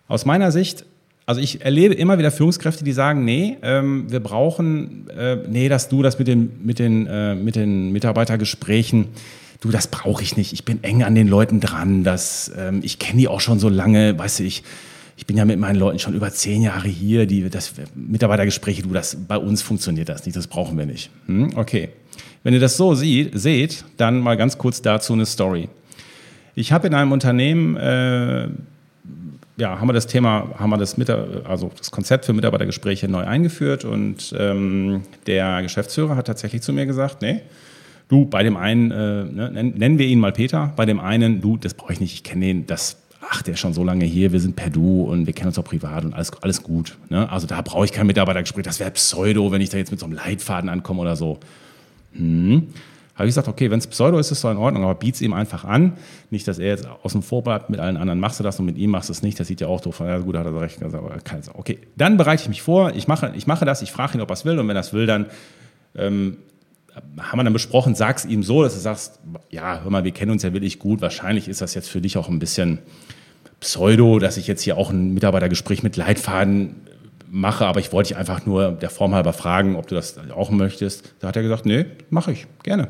Aus 0.08 0.24
meiner 0.24 0.54
Sicht, 0.54 0.86
also 1.26 1.40
ich 1.40 1.62
erlebe 1.62 1.94
immer 1.94 2.18
wieder 2.18 2.32
Führungskräfte, 2.32 2.84
die 2.84 2.92
sagen, 2.92 3.24
nee, 3.24 3.58
ähm, 3.62 4.12
wir 4.12 4.20
brauchen, 4.20 5.10
äh, 5.10 5.38
nee, 5.48 5.70
dass 5.70 5.90
du 5.90 6.02
das 6.02 6.20
mit 6.20 6.28
den, 6.28 6.52
mit 6.64 6.80
den, 6.80 7.08
äh, 7.08 7.36
mit 7.36 7.56
den 7.56 7.92
Mitarbeitergesprächen, 7.92 9.08
du, 9.62 9.70
das 9.70 9.88
brauche 9.88 10.22
ich 10.22 10.36
nicht. 10.36 10.54
Ich 10.54 10.66
bin 10.66 10.84
eng 10.84 11.04
an 11.04 11.16
den 11.16 11.28
Leuten 11.28 11.60
dran. 11.60 12.04
Das, 12.04 12.52
ähm, 12.58 12.82
ich 12.84 13.00
kenne 13.00 13.20
die 13.20 13.28
auch 13.28 13.40
schon 13.40 13.60
so 13.60 13.70
lange, 13.70 14.18
weißt 14.18 14.40
du, 14.40 14.44
ich, 14.44 14.64
ich 15.16 15.26
bin 15.26 15.38
ja 15.38 15.46
mit 15.46 15.60
meinen 15.60 15.78
Leuten 15.78 16.00
schon 16.00 16.14
über 16.14 16.30
zehn 16.32 16.62
Jahre 16.62 16.90
hier. 16.90 17.26
Die, 17.26 17.50
das 17.50 17.74
Mitarbeitergespräche, 17.96 18.84
du, 18.84 18.90
das, 18.90 19.16
bei 19.16 19.38
uns 19.38 19.62
funktioniert 19.62 20.10
das 20.10 20.26
nicht, 20.26 20.36
das 20.36 20.48
brauchen 20.48 20.78
wir 20.78 20.86
nicht. 20.86 21.10
Hm? 21.28 21.52
Okay. 21.56 21.90
Wenn 22.44 22.54
ihr 22.54 22.60
das 22.60 22.76
so 22.76 22.94
sieht, 22.94 23.40
seht, 23.40 23.86
dann 23.96 24.20
mal 24.20 24.36
ganz 24.36 24.58
kurz 24.58 24.82
dazu 24.82 25.14
eine 25.14 25.26
Story. 25.26 25.70
Ich 26.56 26.74
habe 26.74 26.88
in 26.88 26.94
einem 26.94 27.14
Unternehmen, 27.14 27.78
äh, 27.78 28.50
ja, 29.58 29.80
haben 29.80 29.88
wir 29.88 29.94
das 29.94 30.08
Thema, 30.08 30.50
haben 30.58 30.70
wir 30.70 30.78
das, 30.78 30.98
also 31.46 31.72
das 31.78 31.92
Konzept 31.92 32.26
für 32.26 32.34
Mitarbeitergespräche 32.34 33.08
neu 33.08 33.24
eingeführt 33.24 33.86
und 33.86 34.34
ähm, 34.38 35.04
der 35.28 35.62
Geschäftsführer 35.62 36.16
hat 36.16 36.28
tatsächlich 36.28 36.62
zu 36.62 36.74
mir 36.74 36.86
gesagt, 36.86 37.22
nee, 37.22 37.42
Du, 38.14 38.26
bei 38.26 38.44
dem 38.44 38.58
einen, 38.58 38.92
äh, 38.92 39.24
ne, 39.24 39.72
nennen 39.76 39.98
wir 39.98 40.06
ihn 40.06 40.20
mal 40.20 40.32
Peter, 40.34 40.74
bei 40.76 40.86
dem 40.86 41.00
einen, 41.00 41.42
du, 41.42 41.58
das 41.58 41.74
brauche 41.74 41.94
ich 41.94 42.00
nicht, 42.00 42.14
ich 42.14 42.24
kenne 42.24 42.46
den, 42.46 42.68
das, 42.68 42.98
ach, 43.28 43.42
der 43.42 43.54
ist 43.54 43.60
schon 43.60 43.74
so 43.74 43.84
lange 43.84 44.06
hier, 44.06 44.32
wir 44.32 44.40
sind 44.40 44.56
per 44.56 44.70
Du 44.70 45.04
und 45.04 45.26
wir 45.26 45.34
kennen 45.34 45.48
uns 45.48 45.58
auch 45.58 45.64
privat 45.64 46.04
und 46.04 46.14
alles, 46.14 46.32
alles 46.42 46.64
gut. 46.64 46.98
Ne? 47.10 47.28
Also 47.32 47.48
da 47.48 47.62
brauche 47.62 47.86
ich 47.86 47.92
kein 47.92 48.06
Mitarbeitergespräch, 48.06 48.66
das 48.66 48.80
wäre 48.80 48.92
Pseudo, 48.92 49.52
wenn 49.52 49.62
ich 49.62 49.70
da 49.70 49.78
jetzt 49.78 49.92
mit 49.92 50.00
so 50.00 50.06
einem 50.06 50.16
Leitfaden 50.16 50.70
ankomme 50.70 51.02
oder 51.02 51.16
so. 51.16 51.40
Hm. 52.14 52.68
Habe 53.16 53.26
ich 53.26 53.30
gesagt, 53.30 53.48
okay, 53.48 53.70
wenn 53.70 53.78
es 53.78 53.86
Pseudo 53.86 54.18
ist, 54.18 54.28
ist 54.28 54.40
es 54.40 54.42
doch 54.42 54.50
in 54.50 54.58
Ordnung, 54.58 54.84
aber 54.84 54.96
biet's 54.96 55.22
ihm 55.22 55.34
einfach 55.34 55.66
an. 55.66 55.94
Nicht, 56.32 56.48
dass 56.48 56.58
er 56.58 56.70
jetzt 56.70 56.88
außen 56.88 57.22
vor 57.22 57.44
bleibt, 57.44 57.70
mit 57.70 57.80
allen 57.80 57.98
anderen 57.98 58.20
machst 58.20 58.40
du 58.40 58.44
das 58.44 58.60
und 58.60 58.66
mit 58.66 58.78
ihm 58.78 58.90
machst 58.90 59.10
du 59.10 59.14
es 59.14 59.22
nicht. 59.22 59.40
Das 59.40 59.48
sieht 59.48 59.62
ja 59.62 59.68
auch 59.68 59.82
doof. 59.82 60.00
Ja, 60.00 60.18
gut, 60.18 60.36
hat 60.36 60.48
er 60.48 60.60
recht 60.60 60.80
Sorge. 60.80 61.22
Okay, 61.54 61.80
dann 61.96 62.18
bereite 62.18 62.42
ich 62.42 62.50
mich 62.50 62.64
vor, 62.64 62.92
ich 62.96 63.08
mache, 63.08 63.32
ich 63.36 63.46
mache 63.46 63.66
das, 63.66 63.84
ich 63.84 63.92
frage 63.92 64.18
ihn, 64.18 64.22
ob 64.22 64.32
er 64.32 64.34
es 64.34 64.46
will 64.46 64.58
und 64.58 64.68
wenn 64.68 64.76
er 64.76 64.82
es 64.82 64.94
will, 64.94 65.06
dann 65.06 65.28
ähm, 65.96 66.38
haben 67.20 67.40
wir 67.40 67.44
dann 67.44 67.54
besprochen, 67.54 67.94
sag's 67.94 68.26
ihm 68.26 68.42
so, 68.42 68.64
dass 68.64 68.74
du 68.74 68.80
sagst, 68.80 69.20
ja, 69.50 69.82
hör 69.84 69.92
mal, 69.92 70.04
wir 70.04 70.12
kennen 70.12 70.32
uns 70.32 70.42
ja 70.42 70.54
wirklich 70.54 70.80
gut, 70.80 71.02
wahrscheinlich 71.02 71.48
ist 71.48 71.62
das 71.62 71.76
jetzt 71.76 71.90
für 71.90 72.02
dich 72.02 72.18
auch 72.18 72.30
ein 72.30 72.40
bisschen 72.40 72.80
Pseudo, 73.60 74.20
dass 74.20 74.38
ich 74.38 74.48
jetzt 74.48 74.62
hier 74.62 74.78
auch 74.78 74.90
ein 74.90 75.14
Mitarbeitergespräch 75.14 75.84
mit 75.84 75.98
Leitfaden 75.98 76.76
mache, 77.30 77.66
aber 77.66 77.80
ich 77.80 77.92
wollte 77.92 78.10
dich 78.10 78.18
einfach 78.18 78.46
nur 78.46 78.72
der 78.72 78.90
Form 78.90 79.16
halber 79.16 79.34
fragen, 79.34 79.76
ob 79.76 79.88
du 79.88 79.96
das 79.96 80.18
auch 80.36 80.52
möchtest. 80.52 81.14
Da 81.20 81.30
hat 81.30 81.36
er 81.36 81.44
gesagt, 81.44 81.66
nee, 81.66 81.86
mache 82.10 82.32
ich, 82.32 82.46
gerne. 82.64 82.90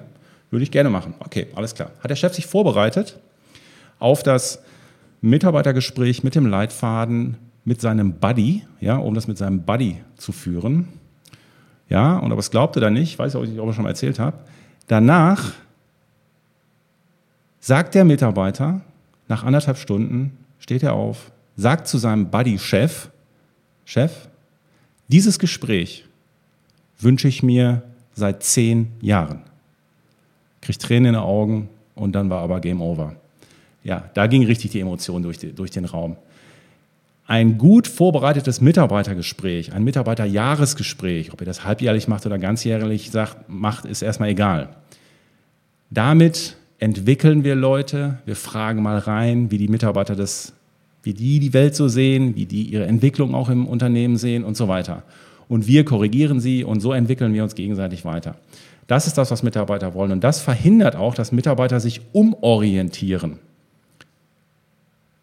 Würde 0.53 0.65
ich 0.65 0.69
gerne 0.69 0.91
machen. 0.91 1.15
Okay, 1.17 1.48
alles 1.55 1.74
klar. 1.74 1.89
Hat 2.00 2.12
der 2.12 2.15
Chef 2.15 2.36
sich 2.36 2.45
vorbereitet 2.45 3.17
auf 3.98 4.22
das 4.22 4.62
Mitarbeitergespräch 5.19 6.24
mit 6.24 6.36
dem 6.36 6.45
Leitfaden, 6.45 7.38
mit 7.65 7.81
seinem 7.81 8.19
Buddy, 8.19 8.62
ja, 8.79 8.98
um 8.98 9.15
das 9.15 9.27
mit 9.27 9.39
seinem 9.39 9.63
Buddy 9.63 10.03
zu 10.15 10.31
führen. 10.31 10.89
Ja, 11.89 12.19
und 12.19 12.31
aber 12.31 12.38
es 12.38 12.51
glaubte 12.51 12.79
er 12.81 12.91
nicht, 12.91 13.17
weiß 13.17 13.36
auch 13.36 13.41
nicht, 13.41 13.57
ob 13.57 13.67
ich 13.67 13.74
schon 13.74 13.83
mal 13.83 13.89
erzählt 13.89 14.19
habe. 14.19 14.38
Danach 14.86 15.53
sagt 17.60 17.95
der 17.95 18.05
Mitarbeiter, 18.05 18.81
nach 19.27 19.43
anderthalb 19.43 19.77
Stunden 19.77 20.38
steht 20.60 20.83
er 20.83 20.93
auf, 20.93 21.31
sagt 21.55 21.88
zu 21.88 21.98
seinem 21.98 22.29
Buddy-Chef, 22.29 23.10
Chef, 23.86 24.27
dieses 25.07 25.39
Gespräch 25.39 26.05
wünsche 27.00 27.27
ich 27.27 27.41
mir 27.41 27.81
seit 28.13 28.43
zehn 28.43 28.91
Jahren 29.01 29.41
kriegt 30.63 30.82
Tränen 30.82 31.08
in 31.08 31.13
den 31.13 31.22
Augen 31.22 31.70
und 31.96 32.13
dann 32.13 32.29
war 32.29 32.41
aber 32.41 32.60
Game 32.60 32.82
Over. 32.82 33.15
Ja, 33.84 34.10
da 34.13 34.27
ging 34.27 34.46
richtig 34.46 34.72
die 34.72 34.79
Emotion 34.79 35.22
durch, 35.22 35.38
die, 35.38 35.53
durch 35.53 35.72
den 35.72 35.86
Raum. 35.86 36.15
Ein 37.27 37.58
gut 37.58 37.88
vorbereitetes 37.88 38.62
Mitarbeitergespräch, 38.62 39.74
ein 39.74 39.84
Mitarbeiterjahresgespräch, 39.84 41.32
ob 41.32 41.41
ihr 41.41 41.46
das 41.46 41.63
halbjährlich 41.63 42.08
macht 42.08 42.25
oder 42.25 42.38
ganzjährlich 42.38 43.12
sagt, 43.12 43.50
macht, 43.50 43.86
ist 43.86 44.01
erstmal 44.01 44.29
egal. 44.29 44.70
Damit 45.89 46.58
entwickeln 46.79 47.43
wir 47.43 47.55
Leute, 47.55 48.17
wir 48.25 48.36
fragen 48.36 48.82
mal 48.82 48.98
rein, 48.98 49.51
wie 49.51 49.58
die 49.58 49.67
Mitarbeiter 49.67 50.15
das, 50.15 50.53
wie 51.01 51.13
die 51.13 51.39
die 51.39 51.53
Welt 51.53 51.75
so 51.75 51.88
sehen, 51.88 52.36
wie 52.36 52.46
die 52.46 52.63
ihre 52.63 52.86
Entwicklung 52.86 53.36
auch 53.36 53.50
im 53.50 53.67
Unternehmen 53.67 54.17
sehen 54.17 54.43
und 54.43 54.58
so 54.58 54.67
weiter. 54.67 55.03
Und 55.48 55.67
wir 55.67 55.86
korrigieren 55.86 56.39
sie 56.39 56.63
und 56.63 56.79
so 56.79 56.93
entwickeln 56.93 57.34
wir 57.34 57.43
uns 57.43 57.55
gegenseitig 57.55 58.05
weiter. 58.05 58.36
Das 58.88 59.08
ist 59.08 59.18
das, 59.18 59.32
was 59.32 59.44
Mitarbeiter 59.44 59.94
wollen. 59.94 60.12
Und 60.12 60.24
das 60.24 60.42
verhindert 60.42 60.96
auch, 60.96 61.16
dass 61.16 61.32
Mitarbeiter 61.32 61.80
sich 61.80 62.02
umorientieren. 62.12 63.40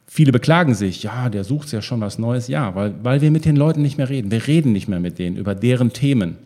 Viele 0.06 0.32
beklagen 0.32 0.74
sich, 0.74 1.02
ja, 1.02 1.28
der 1.28 1.44
sucht 1.44 1.70
ja 1.70 1.82
schon 1.82 2.00
was 2.00 2.18
Neues. 2.18 2.48
Ja, 2.48 2.74
weil, 2.74 2.94
weil 3.02 3.20
wir 3.20 3.30
mit 3.30 3.44
den 3.44 3.56
Leuten 3.56 3.82
nicht 3.82 3.96
mehr 3.96 4.08
reden. 4.08 4.30
Wir 4.30 4.46
reden 4.46 4.72
nicht 4.72 4.88
mehr 4.88 5.00
mit 5.00 5.18
denen 5.18 5.36
über 5.36 5.54
deren 5.54 5.92
Themen. 5.92 6.36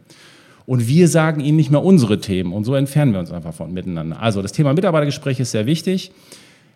Und 0.67 0.89
wir 0.89 1.09
sagen 1.09 1.41
ihnen 1.41 1.57
nicht 1.57 1.71
mehr 1.71 1.83
unsere 1.83 2.21
Themen. 2.21 2.53
Und 2.53 2.65
so 2.65 2.75
entfernen 2.75 3.13
wir 3.13 3.21
uns 3.21 3.33
einfach 3.33 3.55
von 3.55 3.73
miteinander. 3.73 4.21
Also 4.21 4.43
das 4.43 4.53
Thema 4.53 4.73
Mitarbeitergespräch 4.73 5.41
ist 5.41 5.53
sehr 5.53 5.67
wichtig. 5.67 6.11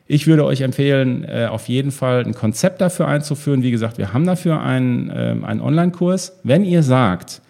Ich 0.06 0.26
würde 0.26 0.44
euch 0.46 0.62
empfehlen, 0.62 1.24
äh, 1.24 1.46
auf 1.50 1.68
jeden 1.68 1.90
Fall 1.90 2.24
ein 2.24 2.34
Konzept 2.34 2.80
dafür 2.80 3.08
einzuführen. 3.08 3.62
Wie 3.62 3.70
gesagt, 3.70 3.98
wir 3.98 4.14
haben 4.14 4.24
dafür 4.24 4.60
einen, 4.62 5.12
ähm, 5.14 5.44
einen 5.44 5.60
Online-Kurs. 5.60 6.38
Wenn 6.42 6.64
ihr 6.64 6.82
sagt, 6.82 7.42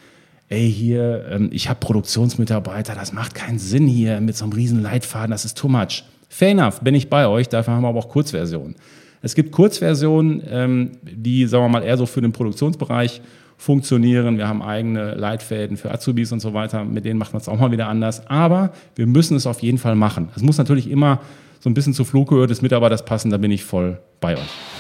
ey, 0.49 0.71
hier, 0.71 1.27
ähm, 1.31 1.51
ich 1.53 1.69
habe 1.69 1.81
Produktionsmitarbeiter, 1.81 2.95
das 2.95 3.13
macht 3.13 3.35
keinen 3.35 3.59
Sinn 3.59 3.87
hier 3.87 4.21
mit 4.21 4.37
so 4.37 4.45
einem 4.45 4.53
riesen 4.53 4.83
Leitfaden, 4.83 5.31
das 5.31 5.45
ist 5.45 5.57
too 5.57 5.69
much. 5.69 6.05
Fair 6.29 6.51
enough, 6.51 6.81
bin 6.81 6.95
ich 6.95 7.09
bei 7.09 7.27
euch, 7.27 7.49
dafür 7.49 7.75
haben 7.75 7.83
wir 7.83 7.89
aber 7.89 7.99
auch 7.99 8.09
Kurzversionen. 8.09 8.75
Es 9.23 9.35
gibt 9.35 9.53
Kurzversionen, 9.53 10.43
ähm, 10.49 10.93
die, 11.03 11.47
sagen 11.47 11.65
wir 11.65 11.69
mal, 11.69 11.83
eher 11.83 11.97
so 11.97 12.07
für 12.07 12.21
den 12.21 12.33
Produktionsbereich 12.33 13.21
funktionieren. 13.57 14.39
Wir 14.39 14.47
haben 14.47 14.63
eigene 14.63 15.15
Leitfäden 15.15 15.77
für 15.77 15.91
Azubis 15.91 16.31
und 16.31 16.41
so 16.41 16.55
weiter, 16.55 16.85
mit 16.85 17.05
denen 17.05 17.19
macht 17.19 17.33
man 17.33 17.43
es 17.43 17.49
auch 17.49 17.59
mal 17.59 17.73
wieder 17.73 17.89
anders. 17.89 18.27
Aber 18.29 18.73
wir 18.95 19.07
müssen 19.07 19.37
es 19.37 19.47
auf 19.47 19.61
jeden 19.61 19.79
Fall 19.79 19.97
machen. 19.97 20.29
Es 20.37 20.43
muss 20.43 20.59
natürlich 20.59 20.89
immer 20.89 21.21
so 21.59 21.69
ein 21.69 21.75
bisschen 21.75 21.93
zur 21.93 22.07
Flughöhe 22.07 22.47
des 22.47 22.63
Mitarbeiters 22.63 23.05
passen, 23.05 23.31
da 23.31 23.37
bin 23.37 23.51
ich 23.51 23.65
voll 23.65 23.99
bei 24.21 24.35
euch. 24.35 24.78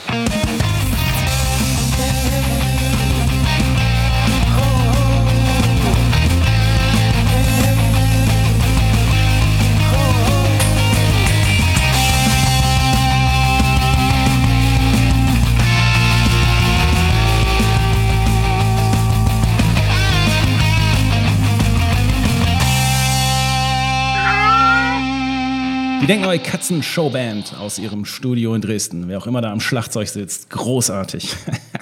Die 26.08 26.14
Denkneue 26.14 26.38
Katzen-Showband 26.38 27.58
aus 27.60 27.78
ihrem 27.78 28.06
Studio 28.06 28.54
in 28.54 28.62
Dresden. 28.62 29.08
Wer 29.08 29.18
auch 29.18 29.26
immer 29.26 29.42
da 29.42 29.52
am 29.52 29.60
Schlagzeug 29.60 30.08
sitzt, 30.08 30.48
großartig. 30.48 31.36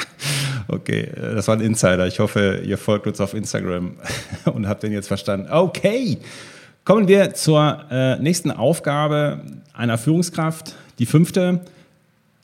okay, 0.66 1.02
äh, 1.02 1.37
das 1.37 1.47
war 1.47 1.54
ein 1.54 1.61
Insider. 1.61 2.09
Ich 2.09 2.18
hoffe, 2.18 2.61
ihr 2.66 2.76
folgt 2.76 3.06
uns 3.06 3.21
auf 3.21 3.35
Instagram 3.35 3.92
und 4.52 4.66
habt 4.66 4.83
den 4.83 4.90
jetzt 4.90 5.06
verstanden. 5.06 5.47
Okay, 5.49 6.18
kommen 6.85 7.06
wir 7.06 7.35
zur 7.35 7.85
äh, 7.88 8.18
nächsten 8.18 8.50
Aufgabe 8.50 9.42
einer 9.73 9.97
Führungskraft. 9.97 10.75
Die 10.99 11.06
fünfte, 11.06 11.61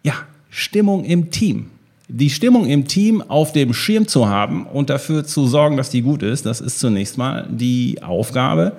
ja, 0.04 0.14
Stimmung 0.50 1.04
im 1.04 1.32
Team. 1.32 1.68
Die 2.06 2.30
Stimmung 2.30 2.66
im 2.66 2.86
Team 2.86 3.22
auf 3.22 3.50
dem 3.50 3.74
Schirm 3.74 4.06
zu 4.06 4.28
haben 4.28 4.66
und 4.66 4.88
dafür 4.88 5.24
zu 5.24 5.48
sorgen, 5.48 5.76
dass 5.76 5.90
die 5.90 6.02
gut 6.02 6.22
ist, 6.22 6.46
das 6.46 6.60
ist 6.60 6.78
zunächst 6.78 7.18
mal 7.18 7.44
die 7.50 8.00
Aufgabe 8.04 8.76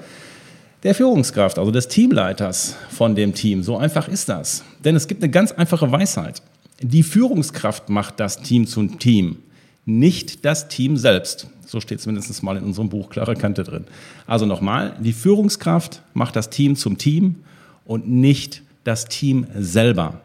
der 0.83 0.93
Führungskraft, 0.93 1.57
also 1.57 1.71
des 1.71 1.87
Teamleiters 1.87 2.75
von 2.89 3.15
dem 3.15 3.33
Team. 3.33 3.63
So 3.63 3.77
einfach 3.77 4.07
ist 4.07 4.29
das. 4.29 4.63
Denn 4.83 4.95
es 4.95 5.07
gibt 5.07 5.23
eine 5.23 5.31
ganz 5.31 5.51
einfache 5.51 5.91
Weisheit. 5.91 6.41
Die 6.81 7.03
Führungskraft 7.03 7.89
macht 7.89 8.19
das 8.19 8.41
Team 8.41 8.67
zum 8.67 8.99
Team, 8.99 9.37
nicht 9.85 10.43
das 10.43 10.67
Team 10.67 10.97
selbst. 10.97 11.47
So 11.65 11.79
steht 11.79 11.99
es 11.99 12.05
mindestens 12.05 12.41
mal 12.41 12.57
in 12.57 12.63
unserem 12.63 12.89
Buch, 12.89 13.09
klare 13.09 13.35
Kante 13.35 13.63
drin. 13.63 13.85
Also 14.27 14.45
nochmal, 14.45 14.95
die 14.99 15.13
Führungskraft 15.13 16.01
macht 16.13 16.35
das 16.35 16.49
Team 16.49 16.75
zum 16.75 16.97
Team 16.97 17.37
und 17.85 18.07
nicht 18.09 18.61
das 18.83 19.05
Team 19.05 19.47
selber. 19.57 20.21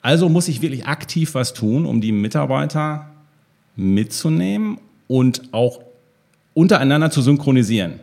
Also 0.00 0.28
muss 0.28 0.48
ich 0.48 0.62
wirklich 0.62 0.86
aktiv 0.86 1.34
was 1.34 1.52
tun, 1.52 1.84
um 1.84 2.00
die 2.00 2.12
Mitarbeiter 2.12 3.10
mitzunehmen 3.76 4.78
und 5.06 5.52
auch 5.52 5.80
untereinander 6.54 7.10
zu 7.10 7.20
synchronisieren. 7.20 8.00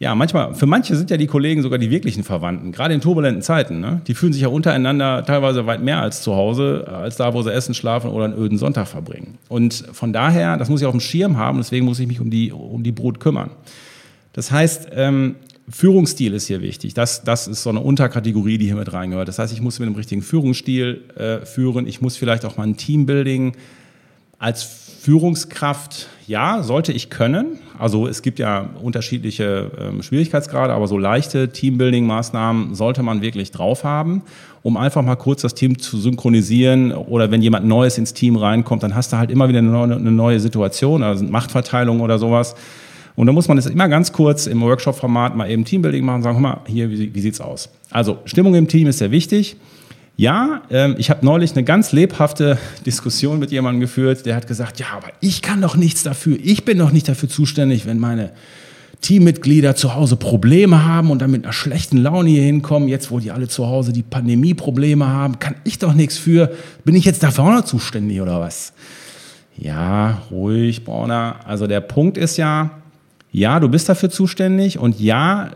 Ja, 0.00 0.14
manchmal, 0.14 0.54
für 0.54 0.64
manche 0.64 0.96
sind 0.96 1.10
ja 1.10 1.18
die 1.18 1.26
Kollegen 1.26 1.60
sogar 1.60 1.78
die 1.78 1.90
wirklichen 1.90 2.24
Verwandten, 2.24 2.72
gerade 2.72 2.94
in 2.94 3.02
turbulenten 3.02 3.42
Zeiten. 3.42 3.80
Ne? 3.80 4.00
Die 4.06 4.14
fühlen 4.14 4.32
sich 4.32 4.40
ja 4.40 4.48
untereinander 4.48 5.22
teilweise 5.26 5.66
weit 5.66 5.82
mehr 5.82 6.00
als 6.00 6.22
zu 6.22 6.34
Hause, 6.34 6.88
als 6.88 7.16
da, 7.16 7.34
wo 7.34 7.42
sie 7.42 7.52
essen, 7.52 7.74
schlafen 7.74 8.10
oder 8.10 8.24
einen 8.24 8.34
öden 8.34 8.56
Sonntag 8.56 8.88
verbringen. 8.88 9.36
Und 9.50 9.84
von 9.92 10.14
daher, 10.14 10.56
das 10.56 10.70
muss 10.70 10.80
ich 10.80 10.86
auf 10.86 10.94
dem 10.94 11.00
Schirm 11.00 11.36
haben, 11.36 11.58
deswegen 11.58 11.84
muss 11.84 12.00
ich 12.00 12.06
mich 12.06 12.18
um 12.18 12.30
die, 12.30 12.50
um 12.50 12.82
die 12.82 12.92
Brut 12.92 13.20
kümmern. 13.20 13.50
Das 14.32 14.50
heißt, 14.50 14.88
ähm, 14.94 15.34
Führungsstil 15.68 16.32
ist 16.32 16.46
hier 16.46 16.62
wichtig. 16.62 16.94
Das, 16.94 17.22
das 17.22 17.46
ist 17.46 17.62
so 17.62 17.68
eine 17.68 17.80
Unterkategorie, 17.80 18.56
die 18.56 18.64
hier 18.64 18.76
mit 18.76 18.90
reingehört. 18.90 19.28
Das 19.28 19.38
heißt, 19.38 19.52
ich 19.52 19.60
muss 19.60 19.78
mit 19.80 19.86
dem 19.86 19.96
richtigen 19.96 20.22
Führungsstil 20.22 21.02
äh, 21.14 21.44
führen. 21.44 21.86
Ich 21.86 22.00
muss 22.00 22.16
vielleicht 22.16 22.46
auch 22.46 22.56
mal 22.56 22.66
ein 22.66 22.78
Teambuilding 22.78 23.54
als 24.38 24.62
Führungskraft, 25.00 26.08
ja, 26.26 26.62
sollte 26.62 26.92
ich 26.92 27.08
können. 27.08 27.58
Also 27.78 28.06
es 28.06 28.20
gibt 28.20 28.38
ja 28.38 28.68
unterschiedliche 28.82 29.70
ähm, 29.80 30.02
Schwierigkeitsgrade, 30.02 30.74
aber 30.74 30.88
so 30.88 30.98
leichte 30.98 31.48
Teambuilding-Maßnahmen 31.48 32.74
sollte 32.74 33.02
man 33.02 33.22
wirklich 33.22 33.50
drauf 33.50 33.82
haben, 33.82 34.20
um 34.62 34.76
einfach 34.76 35.00
mal 35.00 35.16
kurz 35.16 35.40
das 35.40 35.54
Team 35.54 35.78
zu 35.78 35.96
synchronisieren. 35.96 36.92
Oder 36.92 37.30
wenn 37.30 37.40
jemand 37.40 37.64
Neues 37.64 37.96
ins 37.96 38.12
Team 38.12 38.36
reinkommt, 38.36 38.82
dann 38.82 38.94
hast 38.94 39.10
du 39.14 39.16
halt 39.16 39.30
immer 39.30 39.48
wieder 39.48 39.60
eine 39.60 39.70
neue, 39.70 39.96
eine 39.96 40.12
neue 40.12 40.38
Situation, 40.38 41.02
also 41.02 41.24
Machtverteilung 41.24 42.02
oder 42.02 42.18
sowas. 42.18 42.54
Und 43.16 43.26
da 43.26 43.32
muss 43.32 43.48
man 43.48 43.56
das 43.56 43.64
immer 43.64 43.88
ganz 43.88 44.12
kurz 44.12 44.46
im 44.46 44.60
Workshop-Format 44.60 45.34
mal 45.34 45.50
eben 45.50 45.64
Teambuilding 45.64 46.04
machen 46.04 46.16
und 46.16 46.22
sagen, 46.24 46.34
guck 46.36 46.42
mal, 46.42 46.60
hier, 46.66 46.90
wie, 46.90 47.14
wie 47.14 47.20
sieht's 47.20 47.40
aus? 47.40 47.70
Also 47.90 48.18
Stimmung 48.26 48.54
im 48.54 48.68
Team 48.68 48.86
ist 48.86 48.98
sehr 48.98 49.10
wichtig. 49.10 49.56
Ja, 50.20 50.60
ähm, 50.68 50.96
ich 50.98 51.08
habe 51.08 51.24
neulich 51.24 51.52
eine 51.52 51.64
ganz 51.64 51.92
lebhafte 51.92 52.58
Diskussion 52.84 53.38
mit 53.38 53.52
jemandem 53.52 53.80
geführt, 53.80 54.26
der 54.26 54.36
hat 54.36 54.46
gesagt, 54.46 54.78
ja, 54.78 54.88
aber 54.94 55.06
ich 55.20 55.40
kann 55.40 55.62
doch 55.62 55.76
nichts 55.76 56.02
dafür. 56.02 56.36
Ich 56.42 56.66
bin 56.66 56.76
doch 56.76 56.92
nicht 56.92 57.08
dafür 57.08 57.30
zuständig, 57.30 57.86
wenn 57.86 57.98
meine 57.98 58.30
Teammitglieder 59.00 59.76
zu 59.76 59.94
Hause 59.94 60.16
Probleme 60.16 60.84
haben 60.84 61.10
und 61.10 61.22
dann 61.22 61.30
mit 61.30 61.44
einer 61.44 61.54
schlechten 61.54 61.96
Laune 61.96 62.28
hier 62.28 62.42
hinkommen, 62.42 62.86
jetzt 62.86 63.10
wo 63.10 63.18
die 63.18 63.30
alle 63.30 63.48
zu 63.48 63.66
Hause 63.66 63.94
die 63.94 64.02
Pandemie-Probleme 64.02 65.08
haben, 65.08 65.38
kann 65.38 65.54
ich 65.64 65.78
doch 65.78 65.94
nichts 65.94 66.18
für. 66.18 66.52
Bin 66.84 66.94
ich 66.96 67.06
jetzt 67.06 67.22
dafür 67.22 67.44
auch 67.44 67.52
noch 67.52 67.64
zuständig 67.64 68.20
oder 68.20 68.40
was? 68.40 68.74
Ja, 69.56 70.20
ruhig, 70.30 70.84
Brauner. 70.84 71.36
Also 71.46 71.66
der 71.66 71.80
Punkt 71.80 72.18
ist 72.18 72.36
ja, 72.36 72.79
Ja, 73.32 73.60
du 73.60 73.68
bist 73.68 73.88
dafür 73.88 74.10
zuständig 74.10 74.78
und 74.78 74.98
ja, 74.98 75.50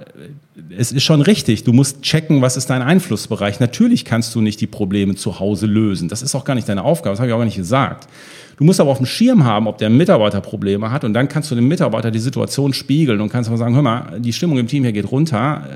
es 0.76 0.92
ist 0.92 1.02
schon 1.02 1.20
richtig. 1.20 1.64
Du 1.64 1.72
musst 1.72 2.02
checken, 2.02 2.40
was 2.40 2.56
ist 2.56 2.70
dein 2.70 2.82
Einflussbereich. 2.82 3.58
Natürlich 3.58 4.04
kannst 4.04 4.34
du 4.34 4.40
nicht 4.40 4.60
die 4.60 4.66
Probleme 4.66 5.16
zu 5.16 5.40
Hause 5.40 5.66
lösen. 5.66 6.08
Das 6.08 6.22
ist 6.22 6.34
auch 6.34 6.44
gar 6.44 6.54
nicht 6.54 6.68
deine 6.68 6.84
Aufgabe. 6.84 7.12
Das 7.12 7.18
habe 7.18 7.28
ich 7.28 7.34
auch 7.34 7.38
gar 7.38 7.44
nicht 7.44 7.56
gesagt. 7.56 8.08
Du 8.56 8.62
musst 8.62 8.80
aber 8.80 8.90
auf 8.90 8.98
dem 8.98 9.06
Schirm 9.06 9.44
haben, 9.44 9.66
ob 9.66 9.78
der 9.78 9.90
Mitarbeiter 9.90 10.40
Probleme 10.40 10.92
hat 10.92 11.02
und 11.02 11.12
dann 11.12 11.28
kannst 11.28 11.50
du 11.50 11.56
dem 11.56 11.66
Mitarbeiter 11.66 12.12
die 12.12 12.20
Situation 12.20 12.72
spiegeln 12.72 13.20
und 13.20 13.28
kannst 13.28 13.50
mal 13.50 13.56
sagen, 13.56 13.74
hör 13.74 13.82
mal, 13.82 14.20
die 14.20 14.32
Stimmung 14.32 14.58
im 14.58 14.68
Team 14.68 14.84
hier 14.84 14.92
geht 14.92 15.10
runter. 15.10 15.68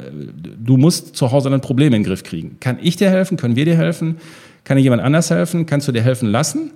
Du 0.65 0.77
musst 0.77 1.17
zu 1.17 1.33
Hause 1.33 1.51
dein 1.51 1.61
Problem 1.61 1.89
in 1.89 2.03
den 2.03 2.05
Griff 2.05 2.23
kriegen. 2.23 2.59
Kann 2.61 2.79
ich 2.81 2.97
dir 2.97 3.11
helfen? 3.11 3.37
Können 3.37 3.57
wir 3.57 3.65
dir 3.65 3.77
helfen? 3.77 4.19
Kann 4.63 4.77
dir 4.77 4.85
jemand 4.85 5.03
anders 5.03 5.31
helfen? 5.31 5.67
Kannst 5.67 5.89
du 5.89 5.93
dir 5.93 6.03
helfen 6.03 6.31
lassen? 6.31 6.71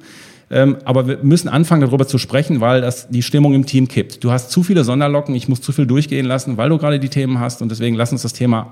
Ähm, 0.53 0.77
aber 0.85 1.09
wir 1.09 1.19
müssen 1.23 1.49
anfangen, 1.49 1.81
darüber 1.81 2.07
zu 2.07 2.19
sprechen, 2.19 2.61
weil 2.61 2.83
das 2.83 3.09
die 3.09 3.23
Stimmung 3.23 3.55
im 3.55 3.65
Team 3.65 3.89
kippt. 3.89 4.23
Du 4.23 4.31
hast 4.31 4.51
zu 4.51 4.63
viele 4.63 4.85
Sonderlocken, 4.85 5.35
ich 5.35 5.49
muss 5.49 5.63
zu 5.63 5.73
viel 5.73 5.87
durchgehen 5.87 6.27
lassen, 6.27 6.59
weil 6.59 6.69
du 6.69 6.77
gerade 6.77 7.01
die 7.01 7.09
Themen 7.09 7.41
hast 7.41 7.63
und 7.63 7.71
deswegen 7.71 7.97
lass 7.97 8.13
uns 8.13 8.21
das 8.21 8.35
Thema 8.35 8.71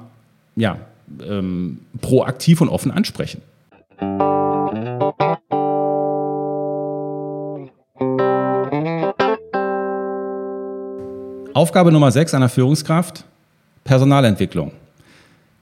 ja, 0.57 0.77
ähm, 1.27 1.79
proaktiv 2.03 2.61
und 2.61 2.69
offen 2.69 2.91
ansprechen. 2.91 3.41
Aufgabe 11.55 11.93
Nummer 11.93 12.11
6 12.11 12.35
einer 12.35 12.51
Führungskraft, 12.51 13.25
Personalentwicklung. 13.85 14.73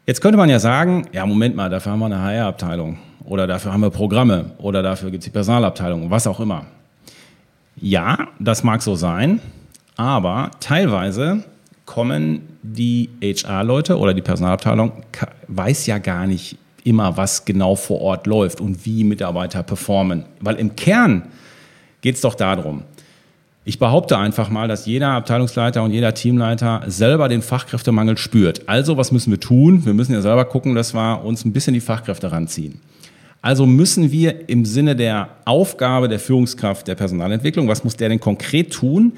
Jetzt 0.09 0.23
könnte 0.23 0.39
man 0.39 0.49
ja 0.49 0.59
sagen, 0.59 1.07
ja, 1.13 1.27
Moment 1.27 1.55
mal, 1.55 1.69
dafür 1.69 1.93
haben 1.93 1.99
wir 1.99 2.07
eine 2.07 2.23
HR-Abteilung 2.23 2.97
oder 3.25 3.47
dafür 3.47 3.75
haben 3.75 3.83
wir 3.83 3.91
Programme 3.91 4.53
oder 4.57 4.83
dafür 4.83 5.11
gibt 5.11 5.21
es 5.21 5.27
die 5.27 5.31
Personalabteilung, 5.31 6.11
was 6.11 6.27
auch 6.27 6.41
immer. 6.41 6.65
Ja, 7.77 8.29
das 8.39 8.65
mag 8.65 8.81
so 8.81 8.95
sein, 8.95 9.43
aber 9.97 10.51
teilweise 10.61 11.45
kommen 11.85 12.41
die 12.63 13.11
HR-Leute 13.21 13.99
oder 13.99 14.15
die 14.15 14.23
Personalabteilung, 14.23 14.93
weiß 15.49 15.85
ja 15.85 15.99
gar 15.99 16.27
nicht 16.27 16.57
immer, 16.85 17.19
was 17.19 17.45
genau 17.45 17.75
vor 17.75 18.01
Ort 18.01 18.27
läuft 18.27 18.63
und 18.63 18.87
wie 18.87 19.05
Mitarbeiter 19.05 19.63
performen. 19.63 20.25
Weil 20.41 20.57
im 20.57 20.75
Kern 20.75 21.25
geht 22.01 22.15
es 22.15 22.23
doch 22.23 22.35
darum, 22.35 22.83
ich 23.69 23.79
behaupte 23.79 24.17
einfach 24.17 24.49
mal, 24.49 24.67
dass 24.67 24.87
jeder 24.87 25.09
Abteilungsleiter 25.11 25.83
und 25.83 25.91
jeder 25.91 26.15
Teamleiter 26.15 26.85
selber 26.87 27.29
den 27.29 27.43
Fachkräftemangel 27.43 28.17
spürt. 28.17 28.67
Also, 28.67 28.97
was 28.97 29.13
müssen 29.13 29.31
wir 29.31 29.41
tun? 29.41 29.85
Wir 29.85 29.93
müssen 29.93 30.15
ja 30.15 30.23
selber 30.23 30.47
gucken, 30.47 30.75
dass 30.75 30.95
wir 30.95 31.23
uns 31.23 31.45
ein 31.45 31.53
bisschen 31.53 31.75
die 31.75 31.81
Fachkräfte 31.81 32.33
ranziehen. 32.33 32.81
Also 33.43 33.67
müssen 33.67 34.11
wir 34.11 34.49
im 34.49 34.65
Sinne 34.65 34.97
der 34.97 35.29
Aufgabe 35.45 36.09
der 36.09 36.19
Führungskraft 36.19 36.89
der 36.89 36.95
Personalentwicklung, 36.95 37.69
was 37.69 37.85
muss 37.85 37.95
der 37.97 38.09
denn 38.09 38.21
konkret 38.21 38.73
tun? 38.73 39.13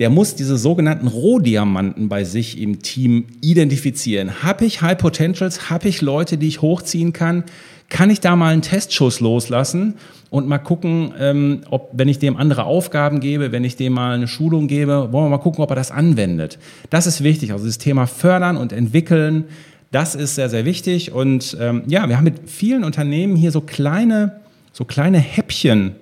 Der 0.00 0.10
muss 0.10 0.34
diese 0.34 0.58
sogenannten 0.58 1.06
Rohdiamanten 1.06 2.08
bei 2.08 2.24
sich 2.24 2.60
im 2.60 2.82
Team 2.82 3.26
identifizieren. 3.40 4.42
Habe 4.42 4.64
ich 4.64 4.82
High 4.82 4.98
Potentials? 4.98 5.70
Habe 5.70 5.88
ich 5.88 6.00
Leute, 6.00 6.38
die 6.38 6.48
ich 6.48 6.60
hochziehen 6.60 7.12
kann? 7.12 7.44
Kann 7.92 8.08
ich 8.08 8.20
da 8.20 8.36
mal 8.36 8.54
einen 8.54 8.62
Testschuss 8.62 9.20
loslassen 9.20 9.96
und 10.30 10.48
mal 10.48 10.56
gucken, 10.56 11.12
ähm, 11.20 11.60
ob, 11.68 11.90
wenn 11.92 12.08
ich 12.08 12.18
dem 12.18 12.38
andere 12.38 12.64
Aufgaben 12.64 13.20
gebe, 13.20 13.52
wenn 13.52 13.64
ich 13.64 13.76
dem 13.76 13.92
mal 13.92 14.14
eine 14.14 14.28
Schulung 14.28 14.66
gebe, 14.66 15.12
wollen 15.12 15.26
wir 15.26 15.28
mal 15.28 15.36
gucken, 15.36 15.62
ob 15.62 15.68
er 15.68 15.76
das 15.76 15.90
anwendet. 15.90 16.58
Das 16.88 17.06
ist 17.06 17.22
wichtig. 17.22 17.52
Also 17.52 17.66
das 17.66 17.76
Thema 17.76 18.06
fördern 18.06 18.56
und 18.56 18.72
entwickeln, 18.72 19.44
das 19.90 20.14
ist 20.14 20.36
sehr, 20.36 20.48
sehr 20.48 20.64
wichtig. 20.64 21.12
Und 21.12 21.54
ähm, 21.60 21.82
ja, 21.86 22.08
wir 22.08 22.16
haben 22.16 22.24
mit 22.24 22.48
vielen 22.48 22.82
Unternehmen 22.82 23.36
hier 23.36 23.50
so 23.50 23.60
kleine, 23.60 24.40
so 24.72 24.86
kleine 24.86 25.18
Häppchen, 25.18 25.96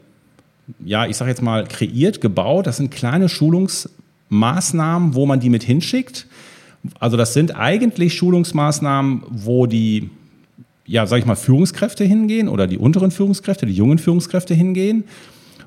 ja, 0.84 1.06
ich 1.06 1.16
sage 1.16 1.32
jetzt 1.32 1.42
mal, 1.42 1.66
kreiert, 1.66 2.20
gebaut. 2.20 2.68
Das 2.68 2.76
sind 2.76 2.92
kleine 2.92 3.28
Schulungsmaßnahmen, 3.28 5.16
wo 5.16 5.26
man 5.26 5.40
die 5.40 5.50
mit 5.50 5.64
hinschickt. 5.64 6.28
Also 7.00 7.16
das 7.16 7.34
sind 7.34 7.56
eigentlich 7.56 8.14
Schulungsmaßnahmen, 8.14 9.24
wo 9.28 9.66
die, 9.66 10.10
ja, 10.90 11.06
sage 11.06 11.20
ich 11.20 11.26
mal, 11.26 11.36
Führungskräfte 11.36 12.02
hingehen 12.02 12.48
oder 12.48 12.66
die 12.66 12.76
unteren 12.76 13.12
Führungskräfte, 13.12 13.64
die 13.64 13.74
jungen 13.74 13.98
Führungskräfte 13.98 14.54
hingehen 14.54 15.04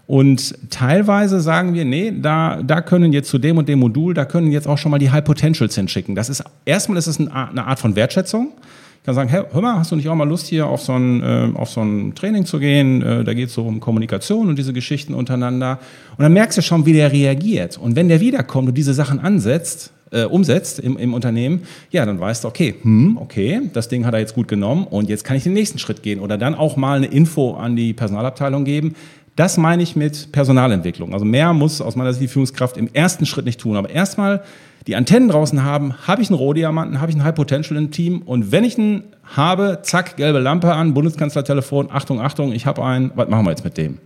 und 0.06 0.70
teilweise 0.70 1.40
sagen 1.40 1.74
wir, 1.74 1.86
nee, 1.86 2.12
da, 2.14 2.62
da 2.62 2.82
können 2.82 3.14
jetzt 3.14 3.30
zu 3.30 3.38
dem 3.38 3.58
und 3.58 3.70
dem 3.70 3.80
Modul, 3.80 4.14
da 4.14 4.26
können 4.26 4.52
jetzt 4.52 4.68
auch 4.68 4.78
schon 4.78 4.92
mal 4.92 5.00
die 5.00 5.12
High 5.12 5.24
Potentials 5.24 5.76
hinschicken. 5.76 6.14
Das 6.14 6.28
ist, 6.28 6.44
erstmal 6.66 6.98
ist 6.98 7.08
es 7.08 7.20
eine 7.20 7.66
Art 7.66 7.80
von 7.80 7.96
Wertschätzung. 7.96 8.52
Ich 8.98 9.06
kann 9.06 9.16
sagen, 9.16 9.30
hey, 9.30 9.44
hör 9.52 9.62
mal, 9.62 9.80
hast 9.80 9.92
du 9.92 9.96
nicht 9.96 10.10
auch 10.10 10.16
mal 10.16 10.28
Lust, 10.28 10.48
hier 10.48 10.68
auf 10.68 10.82
so 10.82 10.94
ein, 10.94 11.24
äh, 11.24 11.50
auf 11.56 11.70
so 11.70 11.82
ein 11.82 12.16
Training 12.16 12.46
zu 12.46 12.60
gehen? 12.60 13.02
Äh, 13.02 13.24
da 13.24 13.34
geht 13.34 13.48
es 13.48 13.54
so 13.54 13.64
um 13.64 13.80
Kommunikation 13.80 14.50
und 14.50 14.58
diese 14.58 14.74
Geschichten 14.74 15.14
untereinander. 15.14 15.80
Und 16.18 16.24
dann 16.24 16.34
merkst 16.34 16.58
du 16.58 16.62
schon, 16.62 16.86
wie 16.86 16.94
der 16.94 17.14
reagiert. 17.14 17.78
Und 17.78 17.96
wenn 17.96 18.10
der 18.10 18.20
wiederkommt 18.20 18.70
und 18.70 18.78
diese 18.78 18.94
Sachen 18.94 19.20
ansetzt, 19.20 19.93
äh, 20.14 20.26
umsetzt 20.26 20.80
im, 20.80 20.98
im 20.98 21.14
Unternehmen, 21.14 21.64
ja, 21.92 22.06
dann 22.06 22.20
weißt 22.20 22.44
du, 22.44 22.48
okay, 22.48 22.76
hm, 22.82 23.18
okay, 23.18 23.62
das 23.74 23.90
Ding 23.90 24.06
hat 24.06 24.14
er 24.14 24.20
jetzt 24.20 24.36
gut 24.36 24.48
genommen 24.48 24.86
und 24.88 25.10
jetzt 25.10 25.24
kann 25.24 25.36
ich 25.36 25.44
den 25.44 25.54
nächsten 25.54 25.80
Schritt 25.80 26.04
gehen. 26.04 26.20
Oder 26.20 26.38
dann 26.38 26.56
auch 26.56 26.78
mal 26.78 26.98
eine 26.98 27.08
Info 27.08 27.54
an 27.54 27.76
die 27.76 27.94
Personalabteilung 27.94 28.64
geben. 28.64 28.96
Das 29.36 29.58
meine 29.58 29.82
ich 29.82 29.96
mit 29.96 30.32
Personalentwicklung. 30.32 31.14
Also 31.14 31.26
mehr 31.26 31.54
muss 31.54 31.82
aus 31.82 31.96
meiner 31.96 32.14
Sicht 32.14 32.24
die 32.24 32.28
Führungskraft 32.28 32.78
im 32.78 32.88
ersten 32.94 33.26
Schritt 33.26 33.46
nicht 33.46 33.60
tun. 33.60 33.76
Aber 33.76 33.90
erstmal 33.90 34.44
die 34.86 34.96
Antennen 34.96 35.30
draußen 35.30 35.64
haben, 35.64 35.94
habe 36.08 36.22
ich 36.22 36.30
einen 36.30 36.38
Rohdiamanten, 36.38 37.00
habe 37.00 37.10
ich 37.10 37.16
einen 37.16 37.26
High 37.26 37.36
Potential 37.36 37.78
im 37.78 37.92
Team 37.92 38.22
und 38.22 38.52
wenn 38.52 38.64
ich 38.64 38.78
einen 38.78 39.04
habe, 39.24 39.80
zack, 39.82 40.18
gelbe 40.18 40.40
Lampe 40.40 40.74
an, 40.74 40.94
Bundeskanzlertelefon, 40.94 41.90
Achtung, 41.90 42.20
Achtung, 42.20 42.52
ich 42.52 42.66
habe 42.66 42.84
einen, 42.84 43.12
was 43.16 43.30
machen 43.30 43.46
wir 43.46 43.52
jetzt 43.52 43.64
mit 43.64 43.78
dem? 43.78 44.00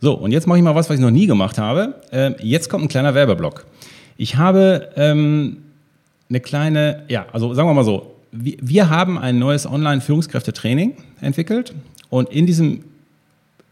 So, 0.00 0.14
und 0.14 0.30
jetzt 0.30 0.46
mache 0.46 0.58
ich 0.58 0.64
mal 0.64 0.74
was, 0.74 0.88
was 0.88 0.96
ich 0.96 1.02
noch 1.02 1.10
nie 1.10 1.26
gemacht 1.26 1.58
habe. 1.58 1.94
Ähm, 2.12 2.36
jetzt 2.40 2.68
kommt 2.68 2.84
ein 2.84 2.88
kleiner 2.88 3.14
Werbeblock. 3.14 3.66
Ich 4.16 4.36
habe 4.36 4.90
ähm, 4.96 5.58
eine 6.28 6.40
kleine, 6.40 7.02
ja, 7.08 7.26
also 7.32 7.52
sagen 7.54 7.68
wir 7.68 7.74
mal 7.74 7.84
so, 7.84 8.14
wir, 8.30 8.56
wir 8.60 8.90
haben 8.90 9.18
ein 9.18 9.38
neues 9.38 9.66
Online-Führungskräftetraining 9.66 10.94
entwickelt 11.20 11.74
und 12.10 12.28
in 12.28 12.46
diesem 12.46 12.84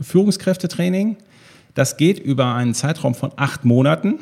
Führungskräftetraining, 0.01 1.17
das 1.75 1.97
geht 1.97 2.19
über 2.19 2.55
einen 2.55 2.75
Zeitraum 2.75 3.15
von 3.15 3.31
acht 3.37 3.65
Monaten 3.65 4.19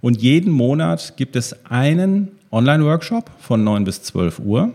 und 0.00 0.20
jeden 0.20 0.52
Monat 0.52 1.16
gibt 1.16 1.36
es 1.36 1.64
einen 1.66 2.28
Online-Workshop 2.50 3.30
von 3.38 3.62
9 3.62 3.84
bis 3.84 4.02
12 4.02 4.40
Uhr, 4.40 4.74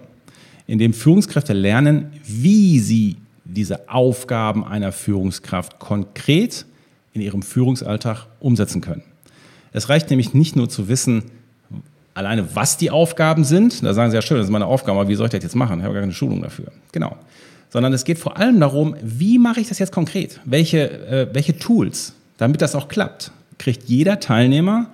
in 0.68 0.80
dem 0.80 0.94
Führungskräfte 0.94 1.54
lernen, 1.54 2.12
wie 2.24 2.80
sie 2.80 3.18
diese 3.54 3.90
Aufgaben 3.90 4.66
einer 4.66 4.92
Führungskraft 4.92 5.80
konkret 5.80 6.66
in 7.14 7.22
ihrem 7.22 7.42
Führungsalltag 7.42 8.28
umsetzen 8.40 8.82
können. 8.82 9.04
Es 9.74 9.90
reicht 9.90 10.10
nämlich 10.10 10.34
nicht 10.34 10.56
nur 10.56 10.70
zu 10.70 10.88
wissen, 10.88 11.24
alleine, 12.14 12.56
was 12.56 12.78
die 12.78 12.92
Aufgaben 12.92 13.44
sind, 13.44 13.84
da 13.84 13.94
sagen 13.94 14.12
sie 14.12 14.16
ja 14.16 14.22
schön, 14.22 14.38
das 14.38 14.48
ist 14.48 14.52
meine 14.52 14.66
Aufgabe, 14.66 15.00
aber 15.00 15.10
wie 15.10 15.16
soll 15.16 15.28
ich 15.28 15.32
das 15.32 15.44
jetzt 15.44 15.56
machen? 15.56 15.80
Ich 15.80 15.84
habe 15.84 15.94
gar 15.94 16.02
keine 16.02 16.14
Schulung 16.14 16.42
dafür. 16.42 16.72
Genau. 16.92 17.16
Sondern 17.70 17.94
es 17.94 18.04
geht 18.04 18.20
vor 18.20 18.38
allem 18.38 18.60
darum, 18.60 18.96
wie 19.02 19.40
mache 19.40 19.62
ich 19.62 19.70
das 19.70 19.80
jetzt 19.80 19.94
konkret? 19.94 20.40
Welche, 20.44 20.90
äh, 21.08 21.28
welche 21.34 21.58
Tools, 21.58 22.14
damit 22.38 22.62
das 22.62 22.76
auch 22.76 22.90
klappt, 22.90 23.32
kriegt 23.58 23.88
jeder 23.88 24.20
Teilnehmer 24.20 24.88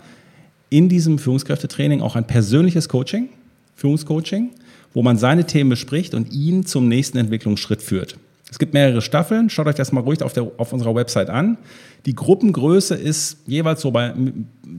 in 0.69 0.89
diesem 0.89 1.17
Führungskräftetraining 1.17 2.01
auch 2.01 2.15
ein 2.15 2.27
persönliches 2.27 2.89
Coaching, 2.89 3.29
Führungscoaching, 3.75 4.49
wo 4.93 5.01
man 5.01 5.17
seine 5.17 5.45
Themen 5.45 5.69
bespricht 5.69 6.13
und 6.13 6.31
ihn 6.31 6.65
zum 6.65 6.87
nächsten 6.87 7.17
Entwicklungsschritt 7.17 7.81
führt. 7.81 8.17
Es 8.49 8.59
gibt 8.59 8.73
mehrere 8.73 9.01
Staffeln, 9.01 9.49
schaut 9.49 9.67
euch 9.67 9.75
das 9.75 9.91
mal 9.91 10.01
ruhig 10.01 10.23
auf, 10.23 10.33
der, 10.33 10.49
auf 10.57 10.71
unserer 10.71 10.95
Website 10.95 11.29
an. 11.29 11.57
Die 12.05 12.15
Gruppengröße 12.15 12.95
ist 12.95 13.39
jeweils 13.45 13.81
so 13.81 13.91
bei 13.91 14.13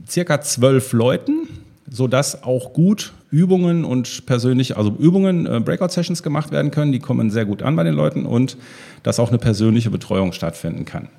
circa 0.07 0.41
zwölf 0.41 0.91
Leuten 0.93 1.47
sodass 1.91 2.43
auch 2.43 2.73
gut 2.73 3.13
Übungen 3.31 3.85
und 3.85 4.25
persönlich, 4.25 4.77
also 4.77 4.95
Übungen, 4.97 5.45
äh, 5.45 5.59
Breakout-Sessions 5.59 6.23
gemacht 6.23 6.51
werden 6.51 6.71
können. 6.71 6.91
Die 6.91 6.99
kommen 6.99 7.29
sehr 7.31 7.45
gut 7.45 7.61
an 7.61 7.75
bei 7.75 7.83
den 7.83 7.93
Leuten 7.93 8.25
und 8.25 8.57
dass 9.03 9.19
auch 9.19 9.29
eine 9.29 9.37
persönliche 9.37 9.89
Betreuung 9.89 10.33
stattfinden 10.33 10.85
kann. 10.85 11.09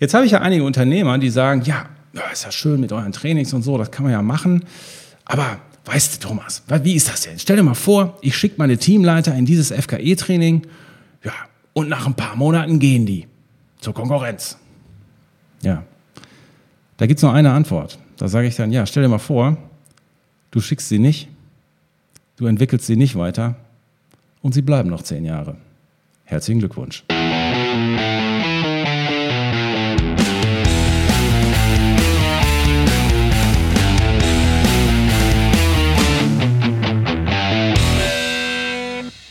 Jetzt 0.00 0.14
habe 0.14 0.26
ich 0.26 0.32
ja 0.32 0.40
einige 0.40 0.64
Unternehmer, 0.64 1.18
die 1.18 1.30
sagen, 1.30 1.62
ja, 1.64 1.86
ist 2.32 2.44
ja 2.44 2.52
schön 2.52 2.80
mit 2.80 2.92
euren 2.92 3.12
Trainings 3.12 3.52
und 3.52 3.62
so, 3.62 3.78
das 3.78 3.90
kann 3.90 4.04
man 4.04 4.12
ja 4.12 4.22
machen. 4.22 4.64
Aber 5.24 5.58
weißt 5.84 6.16
du, 6.22 6.28
Thomas, 6.28 6.62
wie 6.82 6.94
ist 6.94 7.08
das 7.08 7.22
denn? 7.22 7.38
Stell 7.38 7.56
dir 7.56 7.62
mal 7.62 7.74
vor, 7.74 8.16
ich 8.20 8.36
schicke 8.36 8.56
meine 8.58 8.78
Teamleiter 8.78 9.34
in 9.34 9.44
dieses 9.44 9.72
FKE-Training, 9.72 10.62
und 11.78 11.88
nach 11.88 12.06
ein 12.06 12.14
paar 12.14 12.36
Monaten 12.36 12.78
gehen 12.78 13.06
die 13.06 13.26
zur 13.78 13.94
Konkurrenz. 13.94 14.58
Ja, 15.62 15.84
da 16.96 17.06
gibt 17.06 17.18
es 17.18 17.22
nur 17.22 17.32
eine 17.32 17.52
Antwort. 17.52 17.98
Da 18.16 18.28
sage 18.28 18.48
ich 18.48 18.56
dann, 18.56 18.72
ja, 18.72 18.84
stell 18.84 19.04
dir 19.04 19.08
mal 19.08 19.18
vor, 19.18 19.56
Du 20.50 20.60
schickst 20.60 20.88
sie 20.88 20.98
nicht, 20.98 21.28
du 22.36 22.46
entwickelst 22.46 22.86
sie 22.86 22.96
nicht 22.96 23.16
weiter 23.16 23.56
und 24.40 24.54
sie 24.54 24.62
bleiben 24.62 24.88
noch 24.88 25.02
zehn 25.02 25.26
Jahre. 25.26 25.56
Herzlichen 26.24 26.60
Glückwunsch. 26.60 27.04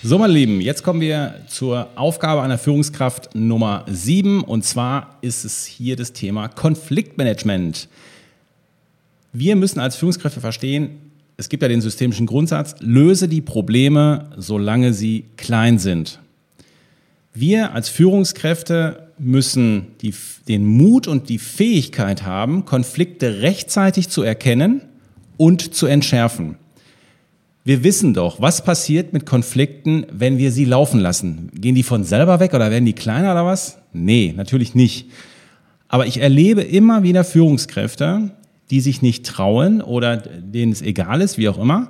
So, 0.07 0.17
meine 0.17 0.31
Lieben, 0.31 0.61
jetzt 0.61 0.83
kommen 0.83 1.01
wir 1.01 1.35
zur 1.49 1.89
Aufgabe 1.95 2.41
einer 2.41 2.57
Führungskraft 2.57 3.35
Nummer 3.35 3.83
7 3.89 4.41
und 4.41 4.63
zwar 4.63 5.17
ist 5.19 5.43
es 5.43 5.65
hier 5.65 5.97
das 5.97 6.13
Thema 6.13 6.47
Konfliktmanagement. 6.47 7.89
Wir 9.33 9.57
müssen 9.57 9.81
als 9.81 9.97
Führungskräfte 9.97 10.39
verstehen, 10.39 11.11
es 11.35 11.49
gibt 11.49 11.61
ja 11.61 11.67
den 11.67 11.81
systemischen 11.81 12.25
Grundsatz, 12.25 12.75
löse 12.79 13.27
die 13.27 13.41
Probleme, 13.41 14.29
solange 14.37 14.93
sie 14.93 15.25
klein 15.35 15.77
sind. 15.77 16.21
Wir 17.33 17.73
als 17.73 17.89
Führungskräfte 17.89 19.09
müssen 19.17 19.87
die, 19.99 20.13
den 20.47 20.65
Mut 20.65 21.09
und 21.09 21.27
die 21.27 21.37
Fähigkeit 21.37 22.23
haben, 22.23 22.63
Konflikte 22.63 23.41
rechtzeitig 23.41 24.07
zu 24.07 24.23
erkennen 24.23 24.83
und 25.35 25.73
zu 25.75 25.85
entschärfen. 25.85 26.55
Wir 27.67 27.83
wissen 27.83 28.13
doch, 28.13 28.39
was 28.39 28.63
passiert 28.63 29.11
mit 29.11 29.25
Konflikten, 29.25 30.05
wenn 30.09 30.37
wir 30.37 30.53
sie 30.53 30.63
laufen 30.63 31.01
lassen. 31.01 31.51
Gehen 31.53 31.75
die 31.75 31.83
von 31.83 32.05
selber 32.05 32.39
weg 32.39 32.53
oder 32.53 32.71
werden 32.71 32.85
die 32.85 32.93
kleiner 32.93 33.33
oder 33.33 33.45
was? 33.45 33.77
Nee, 33.91 34.33
natürlich 34.37 34.73
nicht. 34.73 35.09
Aber 35.89 36.05
ich 36.05 36.21
erlebe 36.21 36.61
immer 36.61 37.03
wieder 37.03 37.25
Führungskräfte, 37.25 38.31
die 38.69 38.79
sich 38.79 39.01
nicht 39.01 39.25
trauen 39.25 39.81
oder 39.81 40.15
denen 40.15 40.71
es 40.71 40.81
egal 40.81 41.19
ist, 41.19 41.37
wie 41.37 41.49
auch 41.49 41.57
immer, 41.57 41.89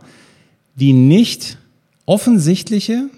die 0.74 0.94
nicht 0.94 1.60
offensichtliche 2.08 3.12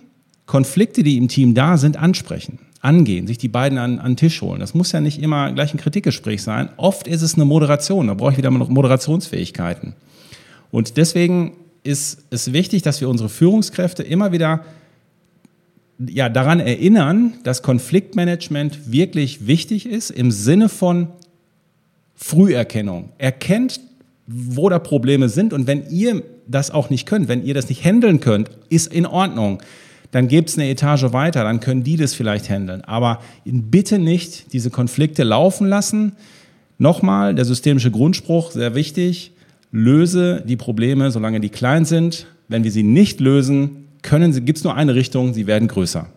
Konflikte, 0.46 1.02
die 1.02 1.16
im 1.16 1.30
Team 1.30 1.54
da 1.54 1.78
sind, 1.78 1.96
ansprechen, 1.96 2.60
angehen, 2.82 3.26
sich 3.26 3.38
die 3.38 3.48
beiden 3.48 3.78
an, 3.78 4.00
an 4.00 4.12
den 4.12 4.18
Tisch 4.18 4.42
holen. 4.42 4.60
Das 4.60 4.74
muss 4.74 4.92
ja 4.92 5.00
nicht 5.00 5.22
immer 5.22 5.54
gleich 5.54 5.74
ein 5.74 5.80
Kritikgespräch 5.80 6.44
sein. 6.44 6.68
Oft 6.76 7.08
ist 7.08 7.22
es 7.22 7.36
eine 7.36 7.46
Moderation, 7.46 8.08
da 8.08 8.16
brauche 8.16 8.34
ich 8.34 8.38
wieder 8.38 8.52
Moderationsfähigkeiten. 8.52 9.94
Und 10.72 10.98
deswegen 10.98 11.54
ist 11.84 12.26
es 12.30 12.54
wichtig, 12.54 12.82
dass 12.82 13.02
wir 13.02 13.10
unsere 13.10 13.30
Führungskräfte 13.30 14.04
immer 14.04 14.32
wieder 14.32 14.66
ja, 16.00 16.30
daran 16.30 16.60
erinnern, 16.60 17.34
dass 17.44 17.62
Konfliktmanagement 17.62 18.92
wirklich 18.92 19.48
wichtig 19.48 19.86
ist 19.86 20.10
im 20.12 20.32
Sinne 20.32 20.70
von 20.70 21.08
Früherkennung. 22.16 23.12
Erkennt, 23.18 23.82
wo 24.28 24.70
da 24.70 24.80
Probleme 24.80 25.30
sind 25.30 25.54
und 25.54 25.68
wenn 25.68 25.90
ihr 25.90 26.24
das 26.48 26.72
auch 26.72 26.90
nicht 26.90 27.06
könnt, 27.06 27.28
wenn 27.28 27.44
ihr 27.44 27.54
das 27.54 27.70
nicht 27.70 27.84
handeln 27.84 28.20
könnt, 28.20 28.50
ist 28.70 28.94
in 28.94 29.06
Ordnung. 29.06 29.62
Dann 30.12 30.28
gebt 30.28 30.50
es 30.50 30.58
eine 30.58 30.70
Etage 30.70 31.14
weiter, 31.14 31.44
dann 31.44 31.60
können 31.60 31.84
die 31.84 31.96
das 31.96 32.14
vielleicht 32.14 32.50
handeln. 32.50 32.84
Aber 32.84 33.22
bitte 33.46 34.00
nicht 34.00 34.54
diese 34.54 34.70
Konflikte 34.70 35.24
laufen 35.24 35.68
lassen. 35.68 36.14
Nochmal, 36.78 37.36
der 37.36 37.46
systemische 37.46 37.92
Grundspruch, 37.92 38.52
sehr 38.52 38.74
wichtig 38.74 39.34
löse 39.72 40.44
die 40.46 40.58
Probleme, 40.58 41.12
solange 41.12 41.40
die 41.40 41.50
klein 41.50 41.86
sind. 41.86 42.28
Wenn 42.48 42.64
wir 42.64 42.72
sie 42.72 42.84
nicht 42.84 43.20
lösen, 43.20 43.88
können 44.02 44.34
sie, 44.34 44.42
gibt 44.42 44.58
es 44.58 44.64
nur 44.64 44.76
eine 44.76 44.96
Richtung, 44.96 45.34
sie 45.34 45.48
werden 45.48 45.68
größer. 45.68 46.08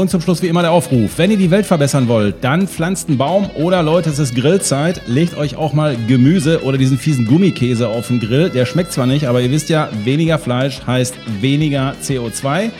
Und 0.00 0.08
zum 0.08 0.22
Schluss 0.22 0.40
wie 0.40 0.46
immer 0.46 0.62
der 0.62 0.70
Aufruf. 0.70 1.18
Wenn 1.18 1.30
ihr 1.30 1.36
die 1.36 1.50
Welt 1.50 1.66
verbessern 1.66 2.08
wollt, 2.08 2.36
dann 2.40 2.66
pflanzt 2.66 3.08
einen 3.08 3.18
Baum 3.18 3.50
oder 3.54 3.82
Leute, 3.82 4.08
es 4.08 4.18
ist 4.18 4.34
Grillzeit. 4.34 5.02
Legt 5.06 5.36
euch 5.36 5.56
auch 5.56 5.74
mal 5.74 5.94
Gemüse 6.08 6.62
oder 6.64 6.78
diesen 6.78 6.96
fiesen 6.96 7.26
Gummikäse 7.26 7.86
auf 7.86 8.06
den 8.06 8.18
Grill. 8.18 8.48
Der 8.48 8.64
schmeckt 8.64 8.92
zwar 8.92 9.04
nicht, 9.04 9.26
aber 9.26 9.42
ihr 9.42 9.50
wisst 9.50 9.68
ja, 9.68 9.90
weniger 10.04 10.38
Fleisch 10.38 10.80
heißt 10.86 11.16
weniger 11.42 11.94
CO2. 12.02 12.70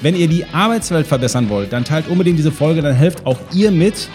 Wenn 0.00 0.14
ihr 0.14 0.28
die 0.28 0.44
Arbeitswelt 0.44 1.08
verbessern 1.08 1.48
wollt, 1.48 1.72
dann 1.72 1.82
teilt 1.82 2.06
unbedingt 2.06 2.38
diese 2.38 2.52
Folge, 2.52 2.82
dann 2.82 2.94
helft 2.94 3.26
auch 3.26 3.40
ihr 3.52 3.72
mit, 3.72 4.08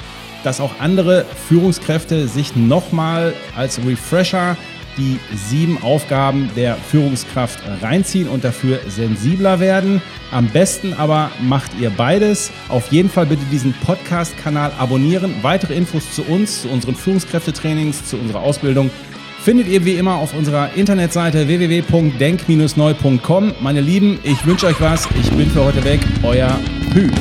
dass 0.45 0.61
auch 0.61 0.79
andere 0.79 1.25
Führungskräfte 1.49 2.25
sich 2.29 2.55
nochmal 2.55 3.33
als 3.57 3.81
Refresher 3.85 4.55
die 4.97 5.19
sieben 5.35 5.81
Aufgaben 5.81 6.49
der 6.55 6.75
Führungskraft 6.75 7.59
reinziehen 7.81 8.27
und 8.27 8.43
dafür 8.43 8.79
sensibler 8.87 9.59
werden. 9.59 10.01
Am 10.31 10.47
besten 10.47 10.93
aber 10.93 11.31
macht 11.41 11.71
ihr 11.79 11.89
beides. 11.89 12.51
Auf 12.69 12.91
jeden 12.91 13.09
Fall 13.09 13.25
bitte 13.25 13.43
diesen 13.51 13.73
Podcast-Kanal 13.73 14.73
abonnieren. 14.77 15.35
Weitere 15.41 15.75
Infos 15.75 16.11
zu 16.11 16.23
uns, 16.23 16.63
zu 16.63 16.69
unseren 16.69 16.95
Führungskräftetrainings, 16.95 18.05
zu 18.05 18.17
unserer 18.17 18.41
Ausbildung 18.41 18.91
findet 19.45 19.67
ihr 19.67 19.85
wie 19.85 19.93
immer 19.93 20.15
auf 20.15 20.33
unserer 20.33 20.73
Internetseite 20.73 21.47
www.denk-neu.com. 21.47 23.53
Meine 23.61 23.81
Lieben, 23.81 24.17
ich 24.23 24.43
wünsche 24.43 24.65
euch 24.65 24.81
was. 24.81 25.07
Ich 25.21 25.29
bin 25.29 25.51
für 25.51 25.63
heute 25.63 25.83
weg. 25.83 25.99
Euer 26.23 26.59
Pü. 26.91 27.11